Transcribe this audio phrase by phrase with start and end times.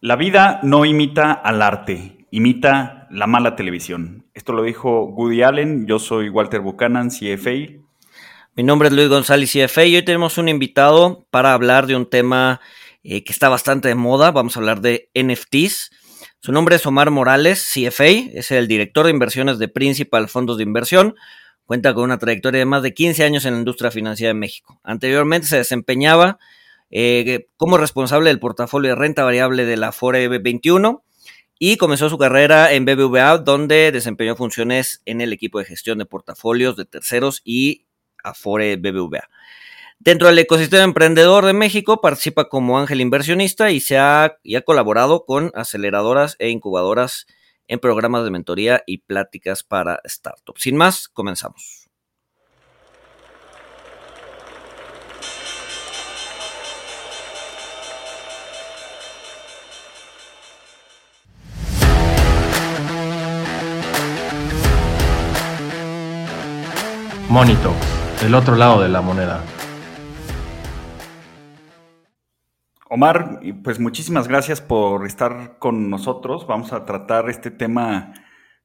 [0.00, 4.26] La vida no imita al arte, imita la mala televisión.
[4.32, 7.80] Esto lo dijo Woody Allen, yo soy Walter Buchanan, CFA.
[8.54, 12.08] Mi nombre es Luis González, CFA, y hoy tenemos un invitado para hablar de un
[12.08, 12.60] tema
[13.02, 14.30] eh, que está bastante de moda.
[14.30, 15.90] Vamos a hablar de NFTs.
[16.38, 20.62] Su nombre es Omar Morales, CFA, es el director de inversiones de Principal Fondos de
[20.62, 21.16] Inversión.
[21.64, 24.80] Cuenta con una trayectoria de más de 15 años en la industria financiera de México.
[24.84, 26.38] Anteriormente se desempeñaba
[26.90, 31.02] eh, como responsable del portafolio de renta variable de la Afore 21
[31.58, 36.06] y comenzó su carrera en BBVA, donde desempeñó funciones en el equipo de gestión de
[36.06, 37.86] portafolios de terceros y
[38.22, 39.28] Afore BBVA.
[39.98, 44.62] Dentro del ecosistema emprendedor de México participa como ángel inversionista y, se ha, y ha
[44.62, 47.26] colaborado con aceleradoras e incubadoras
[47.66, 50.62] en programas de mentoría y pláticas para startups.
[50.62, 51.87] Sin más, comenzamos.
[67.30, 67.74] Monito,
[68.24, 69.44] el otro lado de la moneda.
[72.88, 76.46] Omar, pues muchísimas gracias por estar con nosotros.
[76.46, 78.14] Vamos a tratar este tema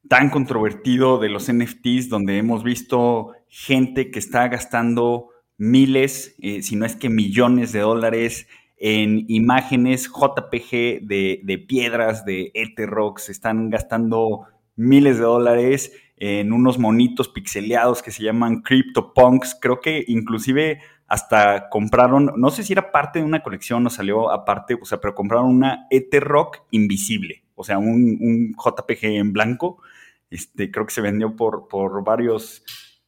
[0.08, 6.78] tan controvertido de los NFTs, donde hemos visto gente que está gastando miles, eh, si
[6.78, 8.48] no es que millones de dólares
[8.78, 14.44] en imágenes JPG de, piedras, de Etherox, están gastando
[14.78, 19.58] miles de dólares en unos monitos pixeleados que se llaman CryptoPunks.
[19.60, 24.32] Creo que inclusive hasta compraron, no sé si era parte de una colección o salió
[24.32, 29.82] aparte, o sea, pero compraron una Etherrock invisible, o sea, un, JPG en blanco.
[30.30, 32.64] Este, creo que se vendió por, por varios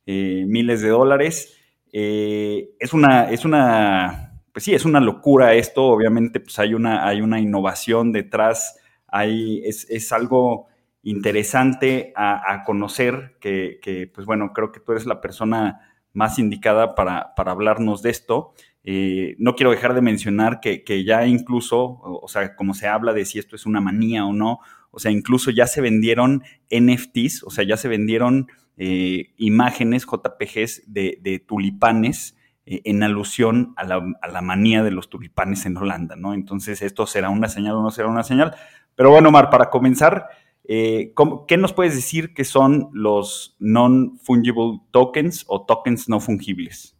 [0.05, 1.57] eh, miles de dólares.
[1.91, 5.85] Eh, es una, es una, pues sí, es una locura esto.
[5.85, 8.77] Obviamente, pues hay una, hay una innovación detrás.
[9.07, 10.67] Hay, es, es algo
[11.05, 15.79] interesante a, conocer, que, pues bueno, creo que tú eres la persona
[16.13, 18.53] más indicada para, hablarnos de esto.
[18.83, 23.23] Eh, no quiero dejar de mencionar que, ya incluso, o, sea, como se habla de
[23.25, 27.51] si esto es una manía o no, o sea, incluso ya se vendieron NFTs, o
[27.51, 32.35] sea, ya se vendieron eh, imágenes JPGs de, tulipanes
[32.65, 36.33] eh, en alusión a la, a la, manía de los tulipanes en Holanda, ¿no?
[36.33, 38.55] Entonces, esto será una señal o no será una señal.
[38.95, 40.29] Pero bueno, Omar, para comenzar,
[40.67, 41.13] eh,
[41.47, 46.95] ¿Qué nos puedes decir que son los non-fungible tokens o tokens no fungibles?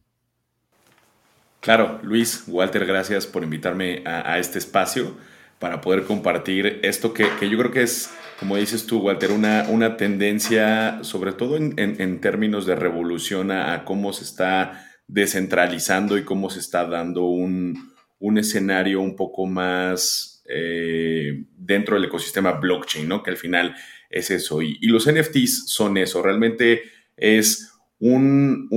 [1.61, 5.15] Claro, Luis, Walter, gracias por invitarme a, este espacio
[5.57, 9.97] para poder compartir esto que, yo creo que es, como dices tú, Walter, una, una
[9.97, 16.59] tendencia, sobre todo en, términos de revolución a, cómo se está descentralizando y cómo se
[16.59, 23.23] está dando un, un escenario un poco más eh, dentro del ecosistema blockchain, ¿no?
[23.23, 23.75] Que al final
[24.09, 24.61] es eso.
[24.61, 26.21] Y, los NFTs son eso.
[26.21, 26.83] Realmente
[27.17, 28.69] es un,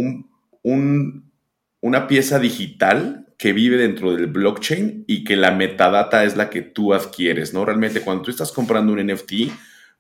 [1.81, 6.63] una pieza digital que vive dentro del blockchain y que la metadata es la que
[6.63, 7.65] tú adquieres, ¿no?
[7.65, 9.33] Realmente cuando tú estás comprando un NFT,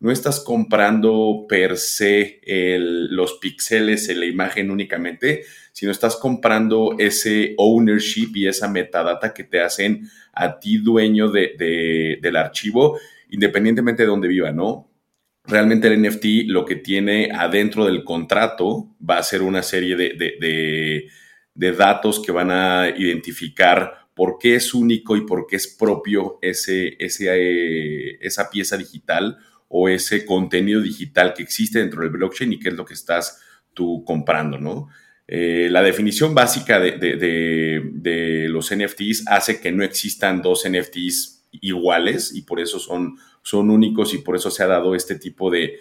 [0.00, 7.54] no estás comprando per se los píxeles en la imagen únicamente, sino estás comprando ese
[7.56, 12.98] ownership y esa metadata que te hacen a ti dueño del archivo,
[13.30, 14.88] independientemente de dónde viva, ¿no?
[15.44, 21.08] Realmente el NFT lo que tiene adentro del contrato va a ser una serie de,
[21.54, 26.96] datos que van a identificar por qué es único y por qué es propio ese,
[26.98, 29.38] ese, eh, esa pieza digital
[29.68, 33.40] o ese contenido digital que existe dentro del blockchain y qué es lo que estás
[33.74, 34.88] tú comprando, ¿no?
[35.30, 42.42] Eh, la definición básica de, los NFTs hace que no existan dos NFTs iguales y
[42.42, 45.80] por eso son, son únicos y por eso se ha dado este tipo de,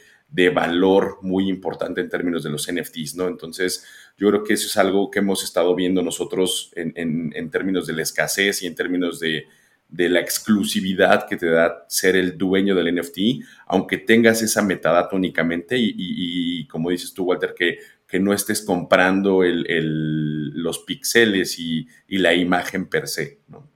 [0.53, 3.29] valor muy importante en términos de los NFTs, ¿no?
[3.29, 3.85] Entonces,
[4.17, 8.01] yo creo que eso es algo que hemos estado viendo nosotros en términos de la
[8.01, 9.47] escasez y en términos de,
[9.89, 13.17] de la exclusividad que te da ser el dueño del NFT,
[13.67, 19.41] aunque tengas esa metadata únicamente y, como dices tú, Walter, que, que no estés comprando
[19.43, 23.69] los píxeles y, la imagen per se, ¿no?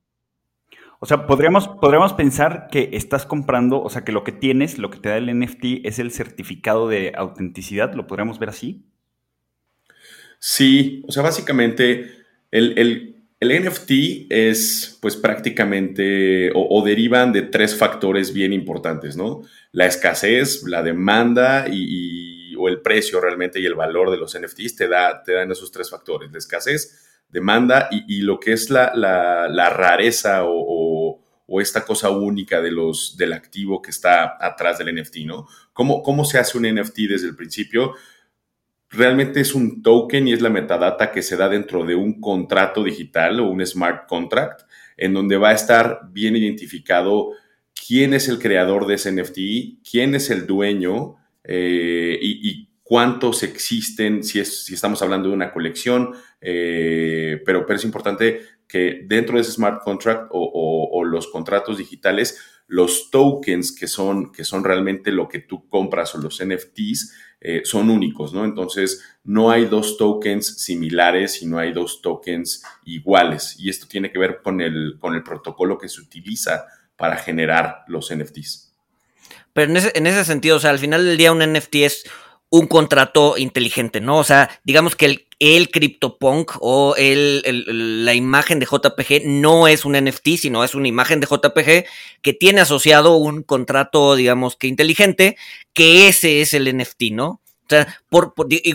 [1.03, 4.91] O sea, podríamos, podríamos pensar que estás comprando, o sea, que lo que tienes, lo
[4.91, 8.85] que te da el NFT es el certificado de autenticidad, ¿lo podríamos ver así?
[10.37, 12.11] Sí, o sea, básicamente
[12.51, 19.41] el el NFT es pues prácticamente o, derivan de tres factores bien importantes, ¿no?
[19.71, 24.75] La escasez, la demanda y, o el precio realmente y el valor de los NFTs
[24.75, 28.91] te, da, te dan esos tres factores, la escasez, demanda y, lo que es la,
[29.75, 31.19] rareza o,
[31.53, 35.47] o esta cosa única de los, del activo que está atrás del NFT, ¿no?
[35.73, 37.93] ¿Cómo, ¿Cómo se hace un NFT desde el principio?
[38.91, 42.83] Realmente es un token y es la metadata que se da dentro de un contrato
[42.83, 44.63] digital o un smart contract,
[44.97, 47.31] en donde va a estar bien identificado
[47.87, 54.21] quién es el creador de ese NFT, quién es el dueño eh, y, cuántos existen,
[54.21, 59.35] si, es, si estamos hablando de una colección, eh, pero, pero es importante que dentro
[59.35, 62.39] de ese smart contract o, los contratos digitales,
[62.71, 67.63] los tokens que son, que son realmente lo que tú compras o los NFTs eh,
[67.65, 68.45] son únicos, ¿no?
[68.45, 73.57] Entonces, no hay dos tokens similares y no hay dos tokens iguales.
[73.59, 76.65] Y esto tiene que ver con el, con el protocolo que se utiliza
[76.95, 78.73] para generar los NFTs.
[79.51, 82.03] Pero en ese, en ese sentido, o sea, al final del día un NFT es
[82.51, 84.17] un contrato inteligente, ¿no?
[84.17, 89.85] O sea, digamos que el, el CryptoPunk o el, la imagen de JPG no es
[89.85, 91.85] un NFT, sino es una imagen de JPG
[92.21, 95.37] que tiene asociado un contrato, digamos que inteligente,
[95.73, 97.27] que ese es el NFT, ¿no?
[97.27, 98.33] O sea, por,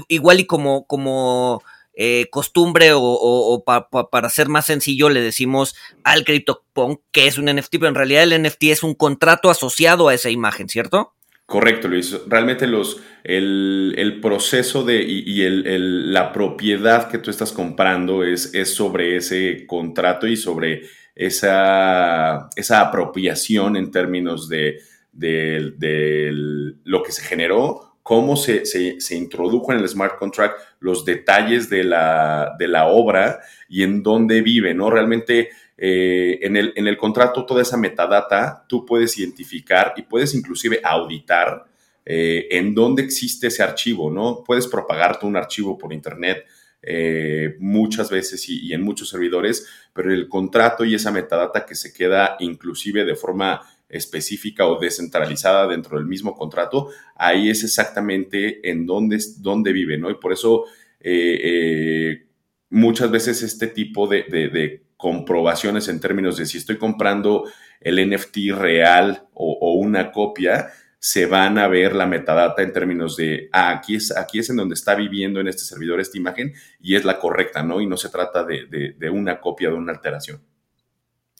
[0.08, 1.62] igual y como, como
[1.92, 3.62] eh, costumbre o,
[4.10, 8.22] para ser más sencillo le decimos al CryptoPunk que es un NFT, pero en realidad
[8.22, 11.12] el NFT es un contrato asociado a esa imagen, ¿cierto?
[11.46, 12.16] Correcto, Luis.
[12.26, 18.74] Realmente los, el, proceso de, y, el, la propiedad que tú estás comprando es, es
[18.74, 20.82] sobre ese contrato y sobre
[21.14, 24.80] esa, esa apropiación en términos de,
[25.12, 26.32] de,
[26.82, 31.84] lo que se generó, cómo se, se, introdujo en el smart contract, los detalles de
[31.84, 33.38] la, de la obra
[33.68, 34.90] y en dónde vive, ¿no?
[34.90, 40.34] Realmente eh, en, el, en el contrato toda esa metadata tú puedes identificar y puedes
[40.34, 41.66] inclusive auditar
[42.04, 44.42] eh, en dónde existe ese archivo, ¿no?
[44.44, 46.46] Puedes propagarte un archivo por internet
[46.80, 51.92] eh, muchas veces y, en muchos servidores, pero el contrato y esa metadata que se
[51.92, 58.86] queda inclusive de forma específica o descentralizada dentro del mismo contrato, ahí es exactamente en
[58.86, 60.10] dónde, dónde vive, ¿no?
[60.10, 60.64] Y por eso
[62.70, 64.24] muchas veces este tipo de
[64.96, 67.44] comprobaciones en términos de si estoy comprando
[67.80, 73.48] el NFT real o, una copia, se van a ver la metadata en términos de,
[73.52, 76.96] ah, aquí es, aquí es en donde está viviendo en este servidor esta imagen y
[76.96, 77.80] es la correcta, ¿no?
[77.80, 80.42] Y no se trata de, una copia, de una alteración.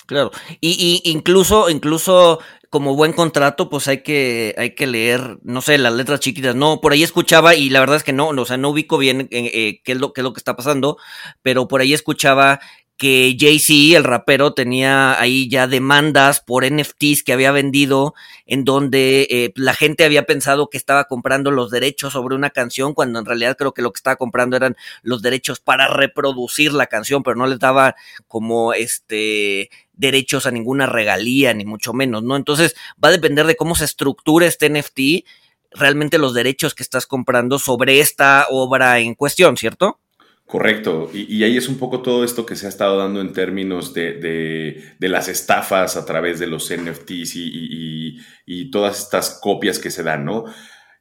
[0.06, 0.30] Claro,
[0.60, 2.38] y, incluso, incluso
[2.70, 6.54] como buen contrato, pues hay que, hay que leer, no sé, las letras chiquitas.
[6.54, 9.22] No, por ahí escuchaba, y la verdad es que no, o sea, no ubico bien
[9.22, 10.98] eh, eh, qué, es lo, qué es lo que está pasando,
[11.42, 12.60] pero por ahí escuchaba
[12.96, 18.14] que Jay-Z, el rapero, tenía ahí ya demandas por NFTs que había vendido,
[18.46, 22.94] en donde eh, la gente había pensado que estaba comprando los derechos sobre una canción,
[22.94, 26.86] cuando en realidad creo que lo que estaba comprando eran los derechos para reproducir la
[26.86, 27.96] canción, pero no les daba
[28.28, 32.36] como este derechos a ninguna regalía, ni mucho menos, ¿no?
[32.36, 35.26] Entonces va a depender de cómo se estructura este NFT,
[35.70, 40.00] realmente los derechos que estás comprando sobre esta obra en cuestión, ¿cierto?
[40.46, 43.92] Correcto, y, ahí es un poco todo esto que se ha estado dando en términos
[43.92, 50.24] de, las estafas a través de los NFTs y, todas estas copias que se dan,
[50.24, 50.44] ¿no?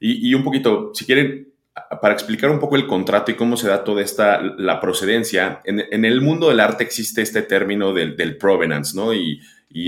[0.00, 1.52] Y, un poquito, si quieren,
[2.02, 6.04] para explicar un poco el contrato y cómo se da toda esta, la procedencia, en,
[6.04, 9.14] el mundo del arte existe este término del, provenance, ¿no?
[9.14, 9.40] Y,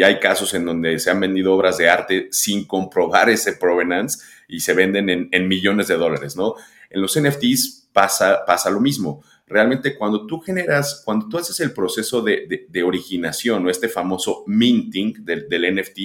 [0.05, 4.61] hay casos en donde se han vendido obras de arte sin comprobar ese provenance y
[4.61, 6.55] se venden en, en millones de dólares, ¿no?
[6.91, 11.73] En los NFTs pasa, pasa lo mismo realmente cuando tú generas, cuando tú haces el
[11.73, 15.99] proceso de, originación o este famoso minting del, NFT,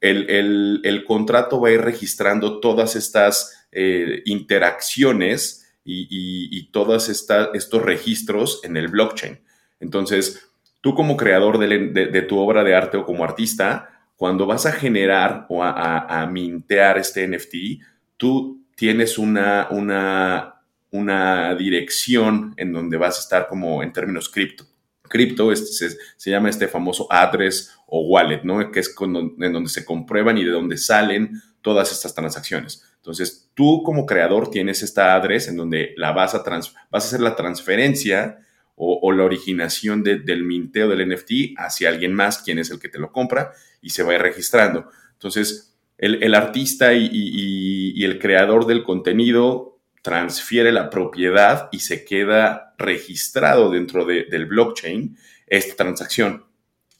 [0.00, 8.76] el, contrato va a ir registrando todas estas eh, interacciones y, todos estos registros en
[8.76, 9.40] el blockchain.
[9.80, 10.48] Entonces,
[10.80, 15.46] tú como creador de, tu obra de arte o como artista, cuando vas a generar
[15.48, 17.82] o a, a mintear este NFT,
[18.16, 20.57] tú tienes una, una
[20.90, 24.64] una dirección en donde vas a estar como en términos cripto.
[25.02, 28.70] Cripto se, se, llama este famoso address o wallet, ¿no?
[28.70, 32.84] Que es en donde se comprueban y de donde salen todas estas transacciones.
[32.96, 37.20] Entonces, tú como creador tienes esta address en donde la vas a, vas a hacer
[37.20, 38.38] la transferencia
[38.80, 43.00] o, la originación del minteo del NFT hacia alguien más, quien es el que te
[43.00, 43.50] lo compra,
[43.82, 44.88] y se va a ir registrando.
[45.14, 49.67] Entonces, el, artista y, el creador del contenido
[50.02, 56.44] transfiere la propiedad y se queda registrado dentro del blockchain esta transacción.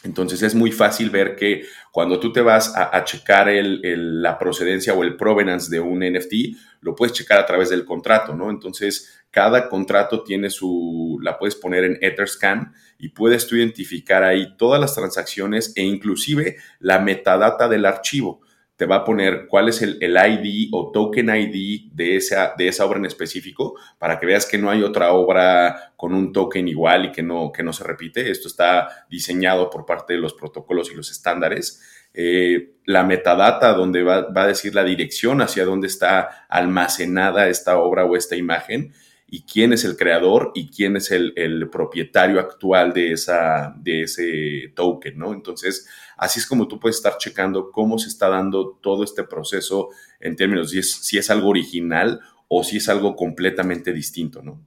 [0.05, 5.02] Entonces es muy fácil ver que cuando tú te vas a, checar la procedencia o
[5.02, 8.50] el provenance de un NFT, lo puedes checar a través del contrato, ¿no?
[8.50, 14.57] Entonces cada contrato tiene su, la puedes poner en Etherscan y puedes tú identificar ahí
[14.57, 18.40] todas las transacciones e inclusive la metadata del archivo
[18.78, 22.87] te va a poner cuál es el, ID o token ID de esa, de esa
[22.87, 27.06] obra en específico para que veas que no hay otra obra con un token igual
[27.06, 28.30] y que no, que no se repite.
[28.30, 31.82] Esto está diseñado por parte de los protocolos y los estándares.
[32.14, 37.78] Eh, la metadata, donde va, va, a decir la dirección hacia dónde está almacenada esta
[37.78, 38.92] obra o esta imagen
[39.30, 44.73] y quién es el creador y quién es el, propietario actual de, esa, de ese
[44.75, 45.35] token, ¿no?
[45.35, 45.87] Entonces,
[46.18, 49.88] así es como tú puedes estar checando cómo se está dando todo este proceso
[50.20, 54.60] en términos de si es algo original o si es algo completamente distinto, ¿no?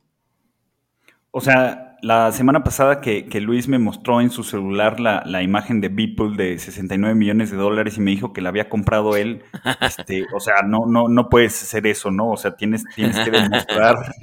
[1.31, 5.89] O sea, la semana pasada que, Luis me mostró en su celular la, imagen de
[5.89, 9.43] Beeple de 69 millones de dólares y me dijo que la había comprado él,
[9.81, 12.31] este, o sea, no, no, no puedes hacer eso, ¿no?
[12.31, 13.95] O sea, tienes, tienes que demostrar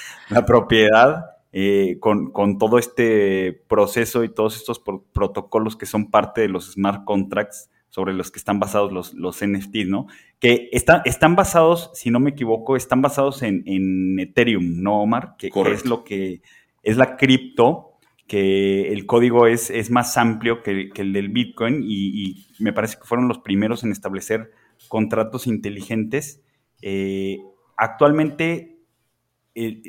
[0.30, 6.48] la propiedad eh, con, todo este proceso y todos estos protocolos que son parte de
[6.48, 10.06] los smart contracts sobre los que están basados los, los NFTs, ¿no?
[10.38, 15.36] Que están basados, si no me equivoco, están basados en, Ethereum, ¿no, Omar?
[15.38, 16.42] Que, es lo que
[16.82, 17.92] es la cripto,
[18.26, 23.04] que el código es, es más amplio que, el del Bitcoin y, me parece que
[23.04, 24.50] fueron los primeros en establecer
[24.88, 26.42] contratos inteligentes.
[26.82, 27.38] Eh,
[27.76, 28.77] actualmente,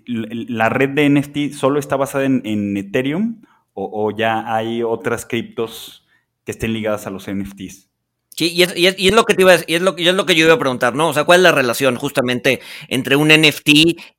[0.05, 3.41] la red de NFT solo está basada en, Ethereum
[3.73, 6.05] o ya hay otras criptos
[6.43, 7.89] que estén ligadas a los NFTs.
[8.39, 10.45] Sí, y es, lo que te iba a, y es lo, es lo que yo
[10.45, 11.09] iba a preguntar, ¿no?
[11.09, 13.69] O sea, ¿cuál es la relación justamente entre un NFT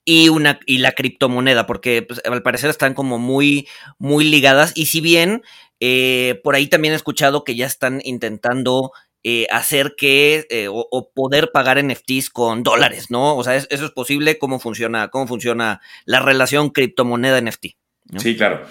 [0.04, 1.64] y una y la criptomoneda?
[1.66, 3.66] Porque pues, al parecer están como muy,
[3.98, 4.72] muy ligadas.
[4.74, 5.42] Y si bien
[5.80, 11.10] eh, por ahí también he escuchado que ya están intentando eh, hacer que eh, o,
[11.14, 13.36] poder pagar NFTs con dólares, ¿no?
[13.36, 14.38] O sea, ¿eso es posible?
[14.38, 17.76] ¿Cómo funciona, cómo funciona la relación criptomoneda-NFT?
[18.16, 18.62] Sí, claro.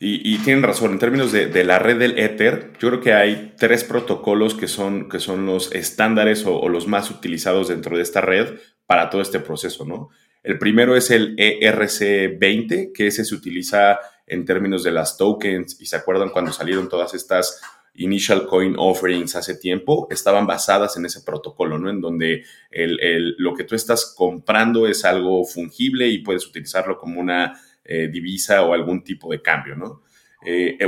[0.00, 3.82] Y, tienen razón, en términos de, la red del Ether, yo creo que hay tres
[3.82, 8.60] protocolos que son, que son los estándares o, los más utilizados dentro de esta red
[8.86, 10.08] para todo este proceso, ¿no?
[10.44, 15.86] El primero es el ERC20, que ese se utiliza en términos de las tokens, y
[15.86, 17.60] se acuerdan cuando salieron todas estas
[17.98, 21.90] initial coin offerings hace tiempo, estaban basadas en ese protocolo, ¿no?
[21.90, 27.20] En donde el, lo que tú estás comprando es algo fungible y puedes utilizarlo como
[27.20, 30.02] una eh, divisa o algún tipo de cambio, ¿no?
[30.44, 30.78] Eh,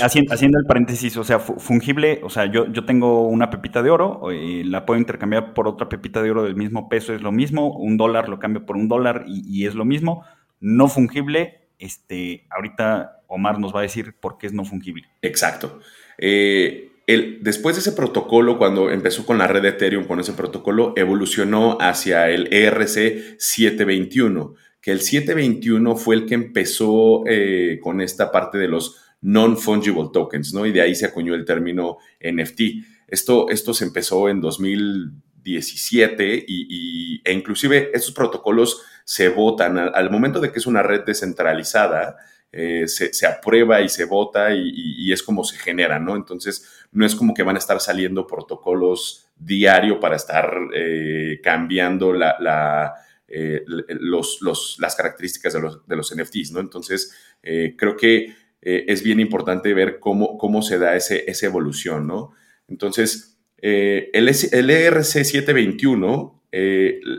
[0.00, 4.30] haciendo, el paréntesis, o sea, fungible, o sea, yo, yo tengo una pepita de oro
[4.30, 7.76] y la puedo intercambiar por otra pepita de oro del mismo peso, es lo mismo,
[7.76, 10.24] un dólar lo cambio por un dólar y, es lo mismo.
[10.60, 15.08] No fungible, este, ahorita Omar nos va a decir por qué es no fungible.
[15.22, 15.80] Exacto.
[16.20, 20.34] Eh, el, después de ese protocolo, cuando empezó con la red de Ethereum, con ese
[20.34, 28.00] protocolo, evolucionó hacia el ERC 721 que el 721 fue el que empezó eh, con
[28.00, 30.64] esta parte de los non-fungible tokens, ¿no?
[30.64, 32.60] Y de ahí se acuñó el término NFT.
[33.08, 40.40] Esto, esto se empezó en 2017 y, e inclusive estos protocolos se votan al, momento
[40.40, 42.16] de que es una red descentralizada.
[42.52, 46.16] Eh, se, aprueba y se vota y, es como se genera, ¿no?
[46.16, 52.12] Entonces, no es como que van a estar saliendo protocolos diario para estar eh, cambiando
[52.12, 52.94] la
[53.32, 53.62] eh,
[54.00, 54.38] los,
[54.80, 56.58] las características de los, de los, NFTs, ¿no?
[56.58, 57.14] Entonces,
[57.44, 62.08] eh, creo que eh, es bien importante ver cómo, cómo se da ese, esa evolución,
[62.08, 62.32] ¿no?
[62.66, 66.40] Entonces, el, el ERC721,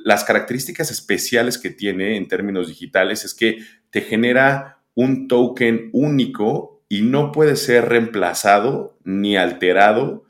[0.04, 3.60] las características especiales que tiene en términos digitales es que
[3.90, 10.26] te genera un token único y no puede ser reemplazado ni alterado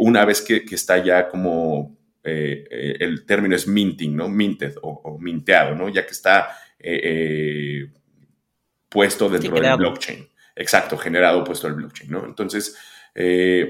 [0.00, 4.28] una vez que, que está ya como eh, eh, el término es minting, ¿no?
[4.28, 5.88] Minted o, minteado, ¿no?
[5.88, 7.90] Ya que está eh,
[8.88, 10.28] puesto dentro del blockchain.
[10.54, 12.24] Exacto, generado puesto el blockchain, ¿no?
[12.24, 12.76] Entonces,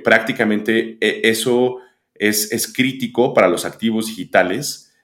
[0.05, 1.79] prácticamente eso
[2.15, 4.95] es, es, crítico para los activos digitales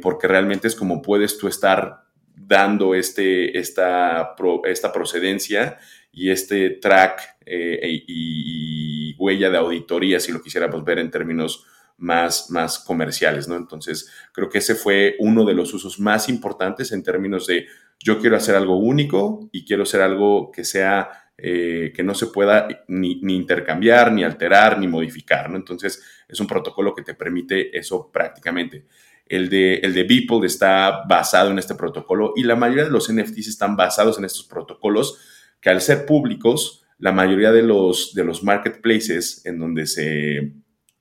[0.00, 2.01] porque realmente es como puedes tú estar
[2.34, 4.34] dando este, esta,
[4.64, 5.78] esta procedencia
[6.10, 11.64] y este track y, y, huella de auditoría, si lo quisiéramos ver en términos
[12.02, 13.56] más, más comerciales, ¿no?
[13.56, 17.66] Entonces, creo que ese fue uno de los usos más importantes en términos de
[17.98, 22.26] yo quiero hacer algo único y quiero hacer algo que sea, eh, que no se
[22.26, 25.56] pueda ni, intercambiar, ni alterar, ni modificar, ¿no?
[25.56, 28.86] Entonces, es un protocolo que te permite eso prácticamente.
[29.26, 33.12] El de, el de Beeple está basado en este protocolo y la mayoría de los
[33.12, 35.18] NFTs están basados en estos protocolos
[35.60, 40.52] que al ser públicos la mayoría de los, de los marketplaces en donde se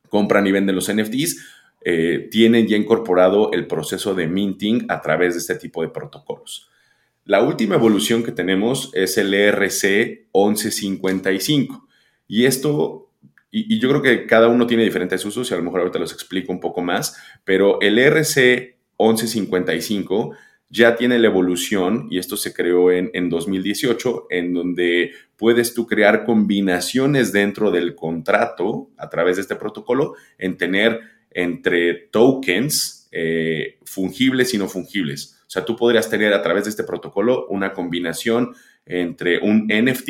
[0.09, 1.37] compran y venden los NFTs
[1.83, 6.69] eh, tienen ya incorporado el proceso de minting a través de este tipo de protocolos.
[7.25, 11.87] La última evolución que tenemos es el ERC 1155.
[12.27, 13.10] Y esto,
[13.51, 16.13] y, yo creo que cada uno tiene diferentes usos y a lo mejor ahorita los
[16.13, 20.35] explico un poco más, pero el ERC 1155
[20.69, 25.85] ya tiene la evolución, y esto se creó en, en 2018, en donde puedes tú
[25.85, 33.79] crear combinaciones dentro del contrato a través de este protocolo en tener entre tokens eh,
[33.83, 35.41] fungibles y no fungibles.
[35.41, 38.53] O sea, tú podrías tener a través de este protocolo una combinación
[38.85, 40.09] entre un NFT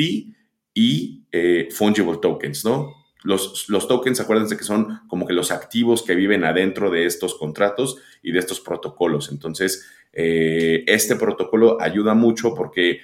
[0.74, 3.01] y eh, fungible tokens, ¿no?
[3.22, 7.34] Los, los, tokens, acuérdense que son como que los activos que viven adentro de estos
[7.34, 9.30] contratos y de estos protocolos.
[9.30, 13.00] Entonces, eh, este protocolo ayuda mucho porque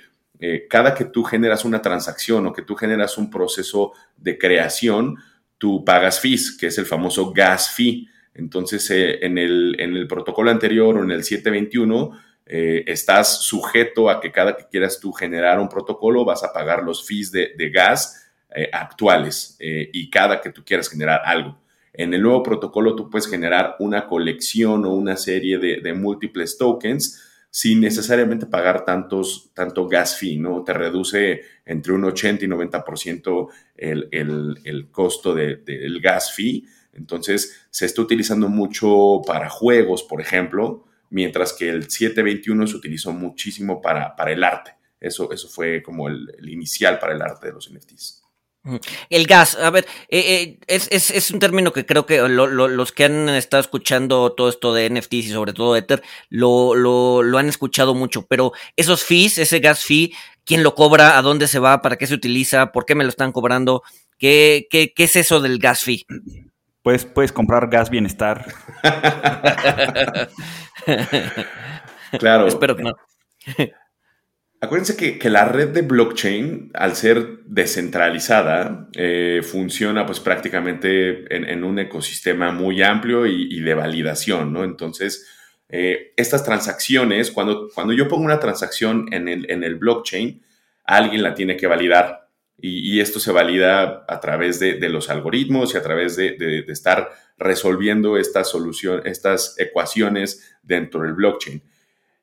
[0.70, 5.16] cada que tú generas una transacción o que tú generas un proceso de creación,
[5.58, 8.08] tú pagas fees, que es el famoso gas fee.
[8.34, 14.08] Entonces, eh, en, el, en, el, protocolo anterior o en el 721, eh, estás sujeto
[14.08, 17.70] a que cada que quieras tú generar un protocolo, vas a pagar los fees de,
[17.70, 21.58] gas eh, actuales y cada que tú quieras generar algo.
[21.92, 27.22] En el nuevo protocolo, tú puedes generar una colección o una serie de, múltiples tokens
[27.50, 30.62] sin necesariamente pagar tantos, tanto gas fee, ¿no?
[30.62, 36.66] Te reduce entre un 80 y 90% el, el, el costo del gas fee
[36.98, 43.12] entonces, se está utilizando mucho para juegos, por ejemplo, mientras que el 721 se utilizó
[43.12, 44.72] muchísimo para, el arte.
[45.00, 48.22] Eso, eso fue como el, inicial para el arte de los NFTs.
[49.08, 53.28] El gas, a ver, eh, eh, es, un término que creo que los que han
[53.30, 58.26] estado escuchando todo esto de NFTs y sobre todo Ether lo, lo, han escuchado mucho,
[58.26, 60.12] pero esos fees, ese gas fee,
[60.44, 61.16] ¿quién lo cobra?
[61.16, 61.80] ¿A dónde se va?
[61.80, 62.72] ¿Para qué se utiliza?
[62.72, 63.82] ¿Por qué me lo están cobrando?
[64.18, 66.04] ¿Qué, qué, qué es eso del gas fee?
[66.82, 68.46] Puedes, comprar gas bienestar.
[72.18, 72.46] claro.
[72.46, 72.94] Espero que no.
[74.60, 81.78] Acuérdense que, la red de blockchain, al ser descentralizada, eh, funciona pues prácticamente en, un
[81.78, 84.64] ecosistema muy amplio y, de validación, ¿no?
[84.64, 85.28] Entonces,
[85.68, 90.42] eh, estas transacciones, cuando, cuando yo pongo una transacción en el, en el blockchain,
[90.84, 92.28] alguien la tiene que validar.
[92.60, 98.16] Y, esto se valida a través de, los algoritmos y a través de, estar resolviendo
[98.16, 101.62] estas soluciones, estas ecuaciones dentro del blockchain.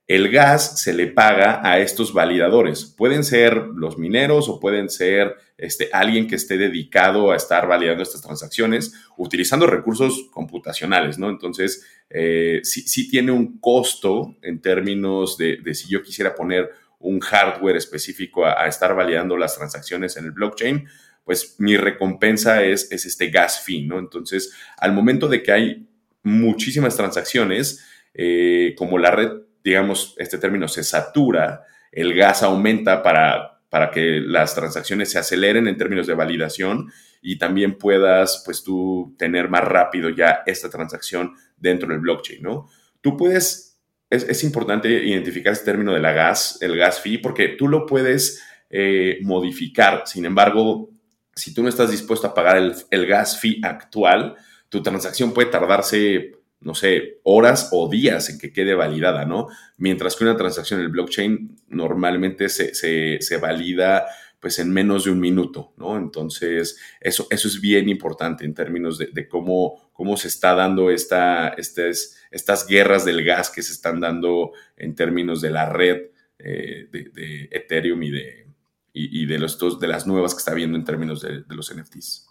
[0.07, 2.85] El gas se le paga a estos validadores.
[2.85, 8.03] Pueden ser los mineros o pueden ser este, alguien que esté dedicado a estar validando
[8.03, 11.29] estas transacciones utilizando recursos computacionales, ¿no?
[11.29, 17.77] Entonces, eh, sí, tiene un costo en términos de, si yo quisiera poner un hardware
[17.77, 20.87] específico a, estar validando las transacciones en el blockchain,
[21.23, 23.97] pues mi recompensa es, es este gas fee, ¿no?
[23.97, 25.87] Entonces, al momento de que hay
[26.21, 29.31] muchísimas transacciones, eh, como la red,
[29.65, 35.67] digamos, este término se satura, el gas aumenta para, para que las transacciones se aceleren
[35.67, 36.89] en términos de validación
[37.21, 42.69] y también puedas, pues tú, tener más rápido ya esta transacción dentro del blockchain, ¿no?
[43.01, 43.75] Tú puedes
[44.09, 48.43] es, importante identificar este término de la gas, el gas fee, porque tú lo puedes
[48.69, 50.03] eh, modificar.
[50.05, 50.89] Sin embargo,
[51.35, 54.35] si tú no estás dispuesto a pagar el, gas fee actual,
[54.69, 56.33] tu transacción puede tardarse,
[56.65, 59.47] no sé, horas o días en que quede validada, ¿no?
[59.77, 64.05] Mientras que una transacción en el blockchain normalmente se, se valida
[64.45, 65.97] pues en menos de un minuto, ¿no?
[65.97, 71.47] Entonces, eso, eso es bien importante en términos de, cómo, cómo se está dando esta,
[71.49, 76.87] estas, estas guerras del gas que se están dando en términos de la red eh,
[76.91, 78.47] de, Ethereum y de,
[78.93, 82.29] y, de, los, de las nuevas que está viendo en términos de, los NFTs.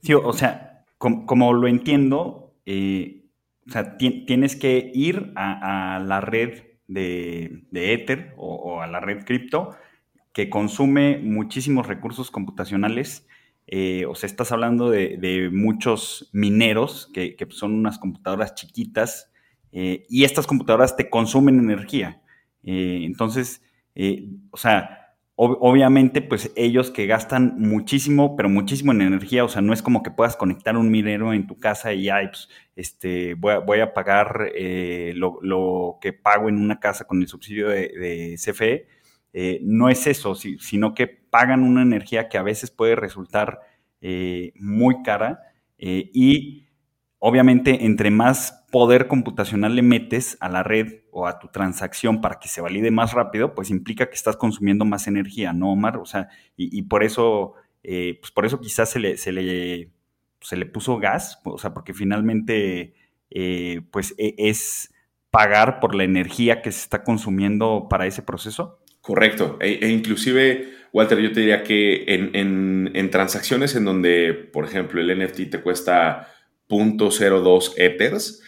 [0.00, 3.24] Sí, o sea, como, lo entiendo, eh,
[3.66, 9.74] o sea, tienes que ir a, la red de, Ether o, a la red cripto
[10.34, 13.26] que consume muchísimos recursos computacionales.
[13.66, 19.32] Eh, o sea, estás hablando de, muchos mineros que, son unas computadoras chiquitas
[19.72, 22.20] eh, y estas computadoras te consumen energía.
[22.62, 23.62] Entonces,
[24.50, 24.97] o sea,
[25.40, 30.02] obviamente, pues ellos que gastan muchísimo, pero muchísimo en energía, o sea, no es como
[30.02, 34.50] que puedas conectar un minero en tu casa y ya, pues, este, voy a, pagar
[35.14, 38.86] lo, que pago en una casa con el subsidio de, CFE
[39.32, 43.60] eh, no es eso, sino que pagan una energía que a veces puede resultar
[44.00, 45.42] eh, muy cara
[45.78, 46.66] eh, y
[47.18, 52.38] obviamente, entre más poder computacional le metes a la red o a tu transacción para
[52.38, 55.96] que se valide más rápido, pues implica que estás consumiendo más energía, ¿no, Omar?
[55.96, 59.90] O sea, y, por eso, eh, pues por eso quizás se le, se le,
[60.40, 62.94] se le puso gas, o sea, porque finalmente,
[63.30, 64.92] eh, pues e, es
[65.30, 68.80] pagar por la energía que se está consumiendo para ese proceso.
[69.00, 69.56] Correcto.
[69.60, 75.00] E, e inclusive, Walter, yo te diría que en, en transacciones en donde, por ejemplo,
[75.00, 76.28] el NFT te cuesta
[76.68, 78.42] 0.02 Ethers,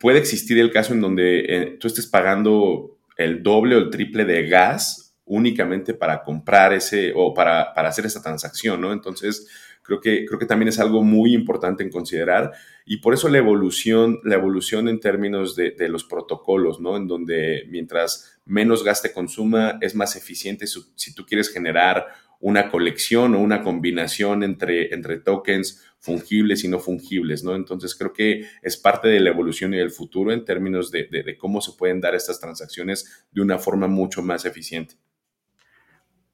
[0.00, 4.24] puede existir el caso en donde eh, tú estés pagando el doble o el triple
[4.24, 8.92] de gas únicamente para comprar ese o para, hacer esa transacción, ¿no?
[8.92, 9.48] Entonces,
[9.82, 12.52] creo que, creo que también es algo muy importante en considerar
[12.84, 16.96] y por eso la evolución, la evolución en términos de, de los protocolos, ¿no?
[16.96, 22.06] En donde mientras menos gas te consuma, es más eficiente si tú quieres generar
[22.40, 27.54] una colección o una combinación entre, entre tokens fungibles y no fungibles, ¿no?
[27.54, 31.60] Entonces creo que es parte de la evolución y del futuro en términos de, cómo
[31.60, 34.94] se pueden dar estas transacciones de una forma mucho más eficiente.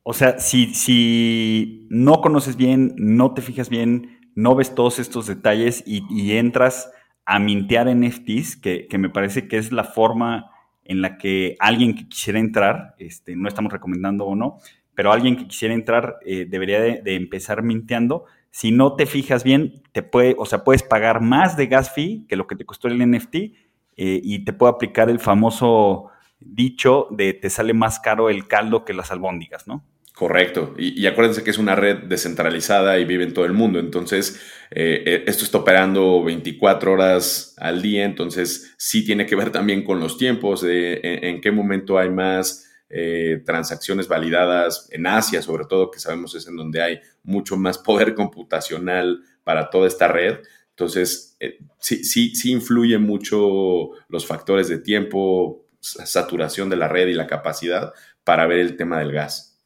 [0.03, 5.27] O sea, si, si no conoces bien, no te fijas bien, no ves todos estos
[5.27, 6.91] detalles y, entras
[7.25, 10.51] a mintear NFTs, que, que me parece que es la forma
[10.85, 14.59] en la que alguien que quisiera entrar, este, no estamos recomendando o no,
[14.95, 18.25] pero alguien que quisiera entrar eh, debería de, empezar minteando.
[18.51, 22.27] Si no te fijas bien, te puede, o sea, puedes pagar más de gas fee
[22.29, 23.51] que lo que te costó el NFT eh,
[23.97, 26.09] y te puede aplicar el famoso
[26.41, 29.85] dicho de te sale más caro el caldo que las albóndigas, ¿no?
[30.15, 30.75] Correcto.
[30.77, 33.79] Y, acuérdense que es una red descentralizada y vive en todo el mundo.
[33.79, 38.05] Entonces, eh, esto está operando 24 horas al día.
[38.05, 43.43] Entonces, sí tiene que ver también con los tiempos, en qué momento hay más eh,
[43.47, 48.15] transacciones validadas en Asia, sobre todo, que sabemos es en donde hay mucho más poder
[48.15, 50.41] computacional para toda esta red.
[50.69, 57.09] Entonces, eh, sí, sí, sí influye mucho los factores de tiempo, saturación de la red
[57.09, 59.59] y la capacidad para ver el tema del gas.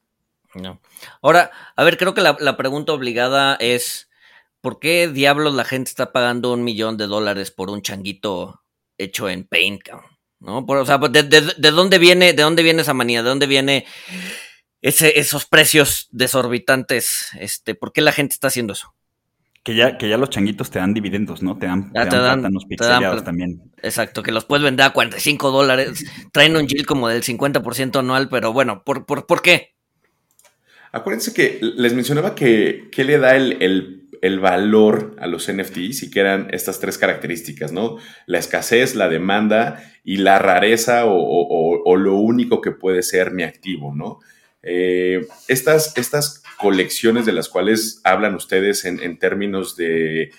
[0.54, 0.80] No.
[1.20, 4.08] Ahora, a ver, creo que la, la pregunta obligada es,
[4.60, 8.62] ¿por qué diablos la gente está pagando un millón de dólares por un changuito
[8.98, 9.82] hecho en Paint?
[10.40, 10.64] ¿No?
[10.66, 13.22] o sea, pues, de, dónde viene, ¿de dónde viene esa manía?
[13.22, 13.86] ¿De dónde viene
[14.82, 17.28] ese, esos precios desorbitantes?
[17.38, 18.94] Este, ¿Por qué la gente está haciendo eso?
[19.62, 21.58] Que ya, que ya los changuitos te dan dividendos, ¿no?
[21.58, 23.72] Te dan, te, dan, también.
[23.82, 26.04] Exacto, que los puedes vender a 45 dólares.
[26.32, 29.74] Traen un yield como del 50% anual, pero bueno, ¿por, por, por qué?
[30.92, 36.04] Acuérdense que les mencionaba que, que le da el, el el valor a los NFTs
[36.04, 37.96] y que eran estas tres características, ¿no?
[38.26, 43.94] La escasez, la demanda y la rareza o, lo único que puede ser mi activo,
[43.94, 44.20] ¿no?
[44.62, 50.30] Eh, estas, estas colecciones de las cuales hablan ustedes en, términos de,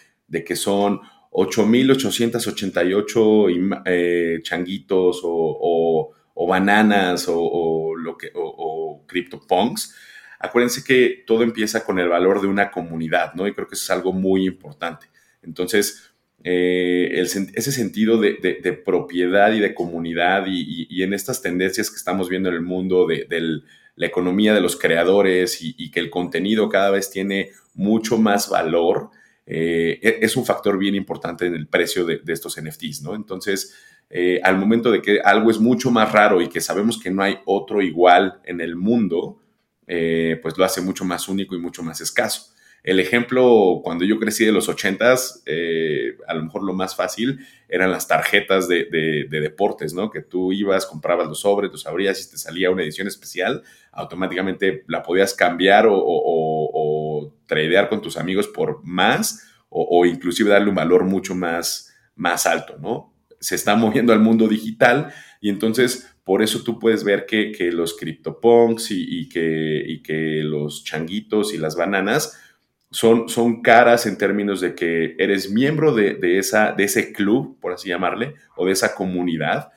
[0.45, 6.13] que son 8.888 eh, changuitos o,
[6.47, 9.95] bananas o, lo que, o, CryptoPunks,
[10.39, 13.47] acuérdense que todo empieza con el valor de una comunidad, ¿no?
[13.47, 15.07] Y creo que eso es algo muy importante.
[15.41, 22.29] Entonces, eh, ese sentido de, propiedad y de comunidad y, en estas tendencias que estamos
[22.29, 23.61] viendo en el mundo de,
[23.95, 29.09] la economía de los creadores y, que el contenido cada vez tiene mucho más valor,
[29.45, 33.15] eh, e, es un factor bien importante en el precio de, estos NFTs, ¿no?
[33.15, 33.75] Entonces,
[34.09, 37.23] eh, al momento de que algo es mucho más raro y que sabemos que no
[37.23, 39.41] hay otro igual en el mundo,
[39.87, 42.53] eh, pues lo hace mucho más único y mucho más escaso.
[42.83, 47.39] El ejemplo, cuando yo crecí de los ochentas, eh, a lo mejor lo más fácil
[47.67, 48.85] eran las tarjetas de,
[49.29, 50.09] deportes, ¿no?
[50.09, 54.85] Que tú ibas, comprabas los sobres, los abrías y te salía una edición especial, automáticamente
[54.87, 61.03] la podías cambiar o, tradear con tus amigos por más o, inclusive darle un valor
[61.03, 63.13] mucho más, más alto, ¿no?
[63.39, 67.95] Se está moviendo al mundo digital y entonces por eso tú puedes ver que, los
[67.95, 72.37] CryptoPunks y, que, que los changuitos y las bananas
[72.91, 77.71] son, son caras en términos de que eres miembro de, esa, de ese club, por
[77.71, 79.69] así llamarle, o de esa comunidad.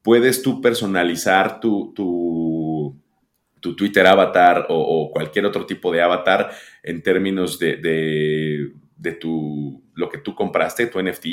[0.00, 6.52] Puedes tú personalizar tu, tu, Twitter avatar o, cualquier otro tipo de avatar
[6.84, 8.72] en términos de de
[9.20, 11.26] tu, lo que tú compraste, tu NFT.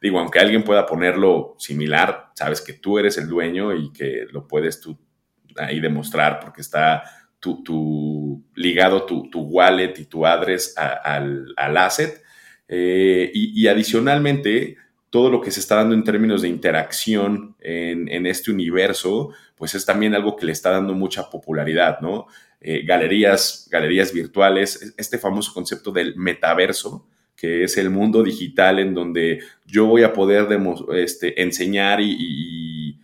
[0.00, 4.46] Digo, aunque alguien pueda ponerlo similar, sabes que tú eres el dueño y que lo
[4.46, 4.98] puedes tú
[5.56, 7.02] ahí demostrar porque está
[7.40, 12.22] tu, ligado tu, wallet y tu address al, asset.
[12.68, 14.76] Eh, y, adicionalmente,
[15.10, 19.86] todo lo que se está dando en términos de interacción en, este universo, pues es
[19.86, 22.26] también algo que le está dando mucha popularidad, ¿no?
[22.60, 28.94] Eh, galerías, galerías virtuales, este famoso concepto del metaverso, que es el mundo digital en
[28.94, 30.48] donde yo voy a poder
[30.94, 32.96] este, enseñar y,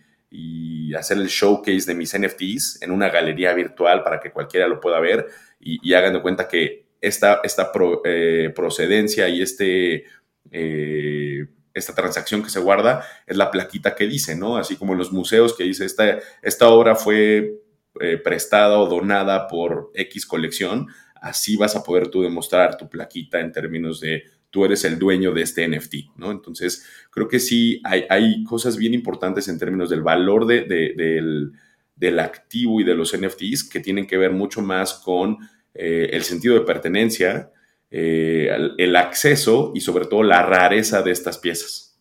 [0.95, 4.97] hacer el showcase de mis NFTs en una galería virtual para que cualquiera lo pueda
[5.01, 5.27] ver
[5.59, 7.71] y, hagan de cuenta que esta, esta
[8.05, 10.05] eh, procedencia y este...
[10.51, 14.57] Eh, esta transacción que se guarda es la plaquita que dice, ¿no?
[14.57, 17.61] Así como en los museos que dice, esta, esta obra fue
[17.99, 20.87] eh, prestada o donada por X colección,
[21.21, 25.33] así vas a poder tú demostrar tu plaquita en términos de tú eres el dueño
[25.33, 26.31] de este NFT, ¿no?
[26.31, 31.51] Entonces, creo que sí hay, cosas bien importantes en términos del valor del,
[32.19, 35.39] activo y de los NFTs que tienen que ver mucho más con
[35.73, 37.51] eh, el sentido de pertenencia,
[37.91, 41.97] eh, el acceso y sobre todo la rareza de estas piezas.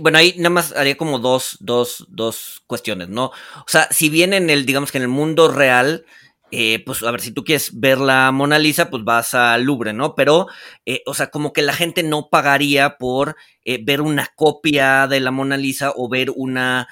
[0.00, 3.26] bueno, ahí nada más haría como dos, dos, dos cuestiones, ¿no?
[3.26, 6.06] O sea, si bien en el, digamos que en el mundo real,
[6.50, 9.92] eh, pues a ver, si tú quieres ver la Mona Lisa, pues vas al Louvre,
[9.92, 10.14] ¿no?
[10.14, 10.46] Pero,
[10.86, 15.30] eh, o sea, como que la gente no pagaría por ver una copia de la
[15.30, 16.88] Mona Lisa o ver una,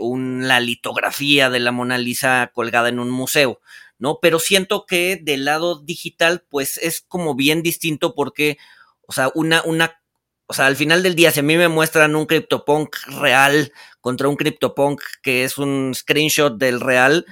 [0.00, 3.60] una litografía de la Mona Lisa colgada en un museo.
[3.98, 4.18] ¿No?
[4.20, 8.58] Pero siento que del lado digital, pues es como bien distinto porque,
[9.06, 10.00] o sea, una, una,
[10.46, 14.28] o sea, al final del día, si a mí me muestran un CryptoPunk real contra
[14.28, 17.26] un CryptoPunk que es un screenshot del real,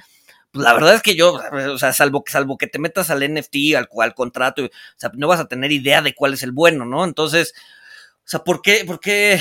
[0.51, 1.39] pues la verdad es que yo,
[1.73, 5.27] o sea, salvo, salvo que te metas al NFT, al, al contrato, o sea, no
[5.27, 7.05] vas a tener idea de cuál es el bueno, ¿no?
[7.05, 7.53] Entonces,
[8.19, 9.39] o sea, ¿por qué, por qué?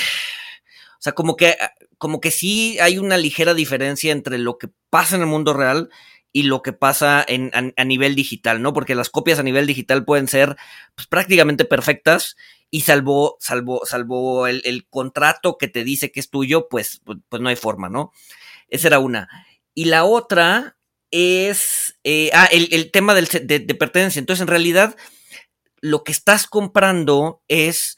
[0.98, 1.56] O sea, como que,
[1.98, 5.90] como que sí hay una ligera diferencia entre lo que pasa en el mundo real
[6.36, 8.74] y lo que pasa en, a, nivel digital, ¿no?
[8.74, 10.54] Porque las copias a nivel digital pueden ser
[10.94, 12.36] pues, prácticamente perfectas
[12.70, 17.40] y salvo, salvo, salvo el, contrato que te dice que es tuyo, pues, pues, pues
[17.40, 18.12] no hay forma, ¿no?
[18.68, 19.30] Esa era una.
[19.72, 20.76] Y la otra
[21.10, 24.18] es, eh, ah, el, tema del, de, de pertenencia.
[24.18, 24.94] Entonces, en realidad,
[25.80, 27.96] lo que estás comprando es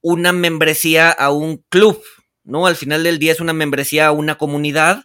[0.00, 2.02] una membresía a un club,
[2.42, 2.66] ¿no?
[2.66, 5.04] Al final del día es una membresía a una comunidad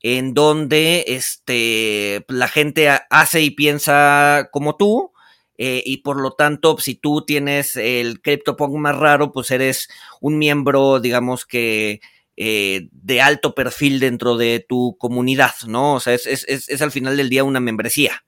[0.00, 5.12] en donde este, la gente hace y piensa como tú,
[5.56, 9.88] eh, y por lo tanto, si tú tienes el CryptoPunk más raro, pues eres
[10.20, 12.00] un miembro, digamos que
[12.36, 15.94] eh, de alto perfil dentro de tu comunidad, ¿no?
[15.94, 18.22] O sea, es, es, es, al final del día una membresía.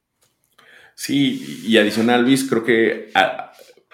[0.96, 3.12] Sí, y adicional, Luis, creo que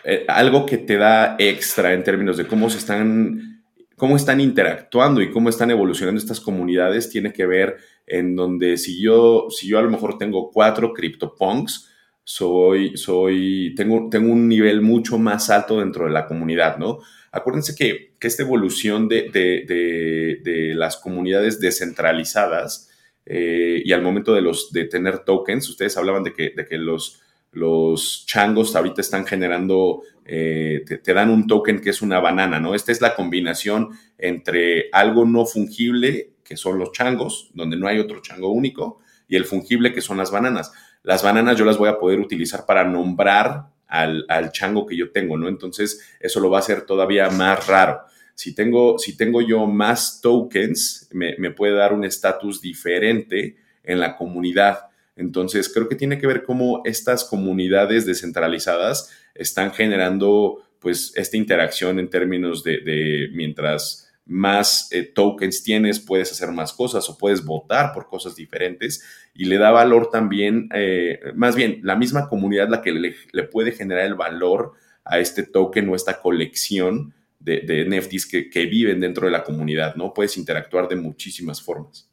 [0.05, 3.56] eh, algo que te da extra en términos de cómo se están
[3.96, 9.02] cómo están interactuando y cómo están evolucionando estas comunidades tiene que ver en donde si
[9.02, 11.90] yo, si yo a lo mejor tengo cuatro CryptoPunks,
[12.22, 16.98] soy, soy, tengo, tengo un nivel mucho más alto dentro de la comunidad, ¿no?
[17.30, 22.90] Acuérdense que, esta evolución de, de, las comunidades descentralizadas
[23.24, 26.76] eh, y al momento de, los, de tener tokens, ustedes hablaban de que, de que
[26.76, 32.59] los, los changos ahorita están generando eh, te, dan un token que es una banana,
[32.59, 32.75] ¿no?
[32.75, 37.99] Esta es la combinación entre algo no fungible, que son los changos, donde no hay
[37.99, 40.73] otro chango único, y el fungible, que son las bananas.
[41.03, 45.37] Las bananas yo las voy a poder utilizar para nombrar al, chango que yo tengo,
[45.37, 45.49] ¿no?
[45.49, 48.01] Entonces, eso lo va a hacer todavía más raro.
[48.35, 54.01] Si tengo, si tengo yo más tokens, me, me puede dar un estatus diferente en
[54.01, 54.91] la comunidad.
[55.16, 61.98] Entonces, creo que tiene que ver cómo estas comunidades descentralizadas están generando pues esta interacción
[61.98, 67.92] en términos de, mientras más eh, tokens tienes, puedes hacer más cosas o puedes votar
[67.92, 72.83] por cosas diferentes y le da valor también, eh, más bien, la misma comunidad la
[72.83, 74.72] que le, puede generar el valor
[75.05, 79.44] a este token o esta colección de, de NFTs que, que, viven dentro de la
[79.44, 80.12] comunidad, ¿no?
[80.12, 82.11] Puedes interactuar de muchísimas formas.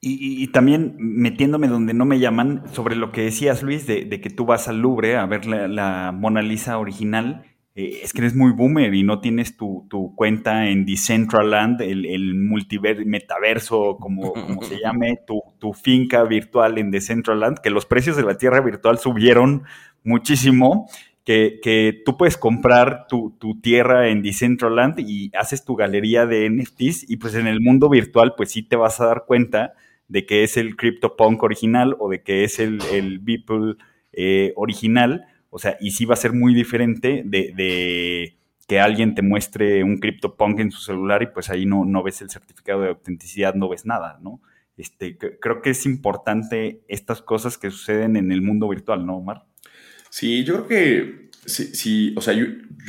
[0.00, 4.44] Y, también metiéndome donde no me llaman, sobre lo que decías, Luis, de, que tú
[4.44, 8.94] vas al Louvre a ver la, Mona Lisa original, eh, es que eres muy boomer
[8.94, 12.34] y no tienes tu, cuenta en Decentraland, el, el
[13.04, 18.22] metaverso, como, como se llame, tu, tu, finca virtual en Decentraland, que los precios de
[18.22, 19.64] la tierra virtual subieron
[20.04, 20.88] muchísimo.
[21.26, 26.48] Que, que tú puedes comprar tu, tu, tierra en Decentraland y haces tu galería de
[26.48, 29.74] NFTs y pues en el mundo virtual pues sí te vas a dar cuenta
[30.08, 33.74] de que es el CryptoPunk original o de que es el, el Beeple
[34.12, 35.26] eh, original.
[35.50, 38.36] O sea, y sí va a ser muy diferente de,
[38.66, 42.20] que alguien te muestre un CryptoPunk en su celular y pues ahí no, no ves
[42.20, 44.40] el certificado de autenticidad, no ves nada, ¿no?
[44.76, 49.45] Este, creo que es importante estas cosas que suceden en el mundo virtual, ¿no, Omar?
[50.16, 52.46] Sí, yo creo que sí, o sea, yo,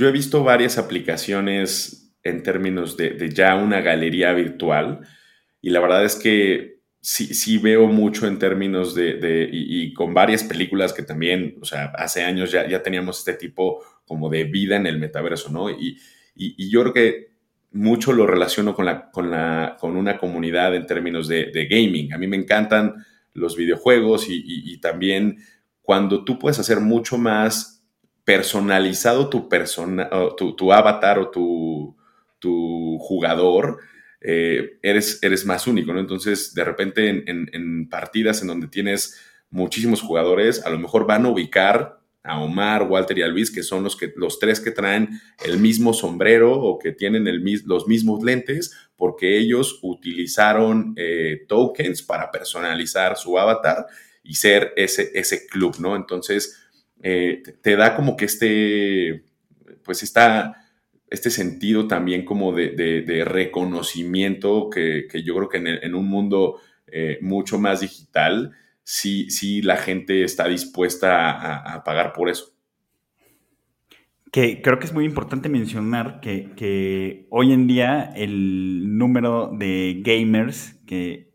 [0.07, 5.01] he visto varias aplicaciones en términos de, de, ya una galería virtual
[5.61, 10.45] y la verdad es que sí, sí veo mucho en términos de, y, con varias
[10.45, 14.77] películas que también, o sea, hace años ya, ya teníamos este tipo como de vida
[14.77, 15.69] en el metaverso, ¿no?
[15.69, 15.99] Y,
[16.33, 17.27] y yo creo que
[17.71, 22.13] mucho lo relaciono con, la, con, la, con una comunidad en términos de, gaming.
[22.13, 25.37] A mí me encantan los videojuegos y, también
[25.87, 27.81] cuando tú puedes hacer mucho más
[28.25, 33.79] personalizado tu, persona, tu, avatar o tu, jugador,
[34.19, 36.01] eh, eres, eres más único, ¿no?
[36.01, 39.17] Entonces, de repente en, partidas en donde tienes
[39.49, 43.63] muchísimos jugadores, a lo mejor van a ubicar a Omar, Walter y a Luis, que
[43.63, 47.23] son los, que, los tres que traen el mismo sombrero o que tienen
[47.65, 53.85] los mismos lentes, porque ellos utilizaron eh, tokens para personalizar su avatar
[54.27, 55.95] y ser ese, ese club, ¿no?
[55.95, 56.67] Entonces,
[57.01, 59.23] eh, te, da como que este,
[59.83, 60.67] pues está
[61.09, 67.59] este sentido también como de, reconocimiento que, yo creo que en, un mundo eh, mucho
[67.59, 68.51] más digital,
[68.83, 72.53] si la gente está dispuesta a, pagar por eso.
[74.31, 80.75] Que creo que es muy importante mencionar que, hoy en día el número de gamers,
[80.85, 81.26] que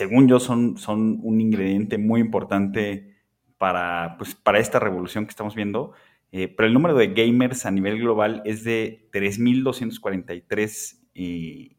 [0.00, 3.18] según yo son, son un ingrediente muy importante
[3.58, 5.92] para, pues, para esta revolución que estamos viendo,
[6.32, 11.76] eh, pero el número de gamers a nivel global es de 3.243 eh,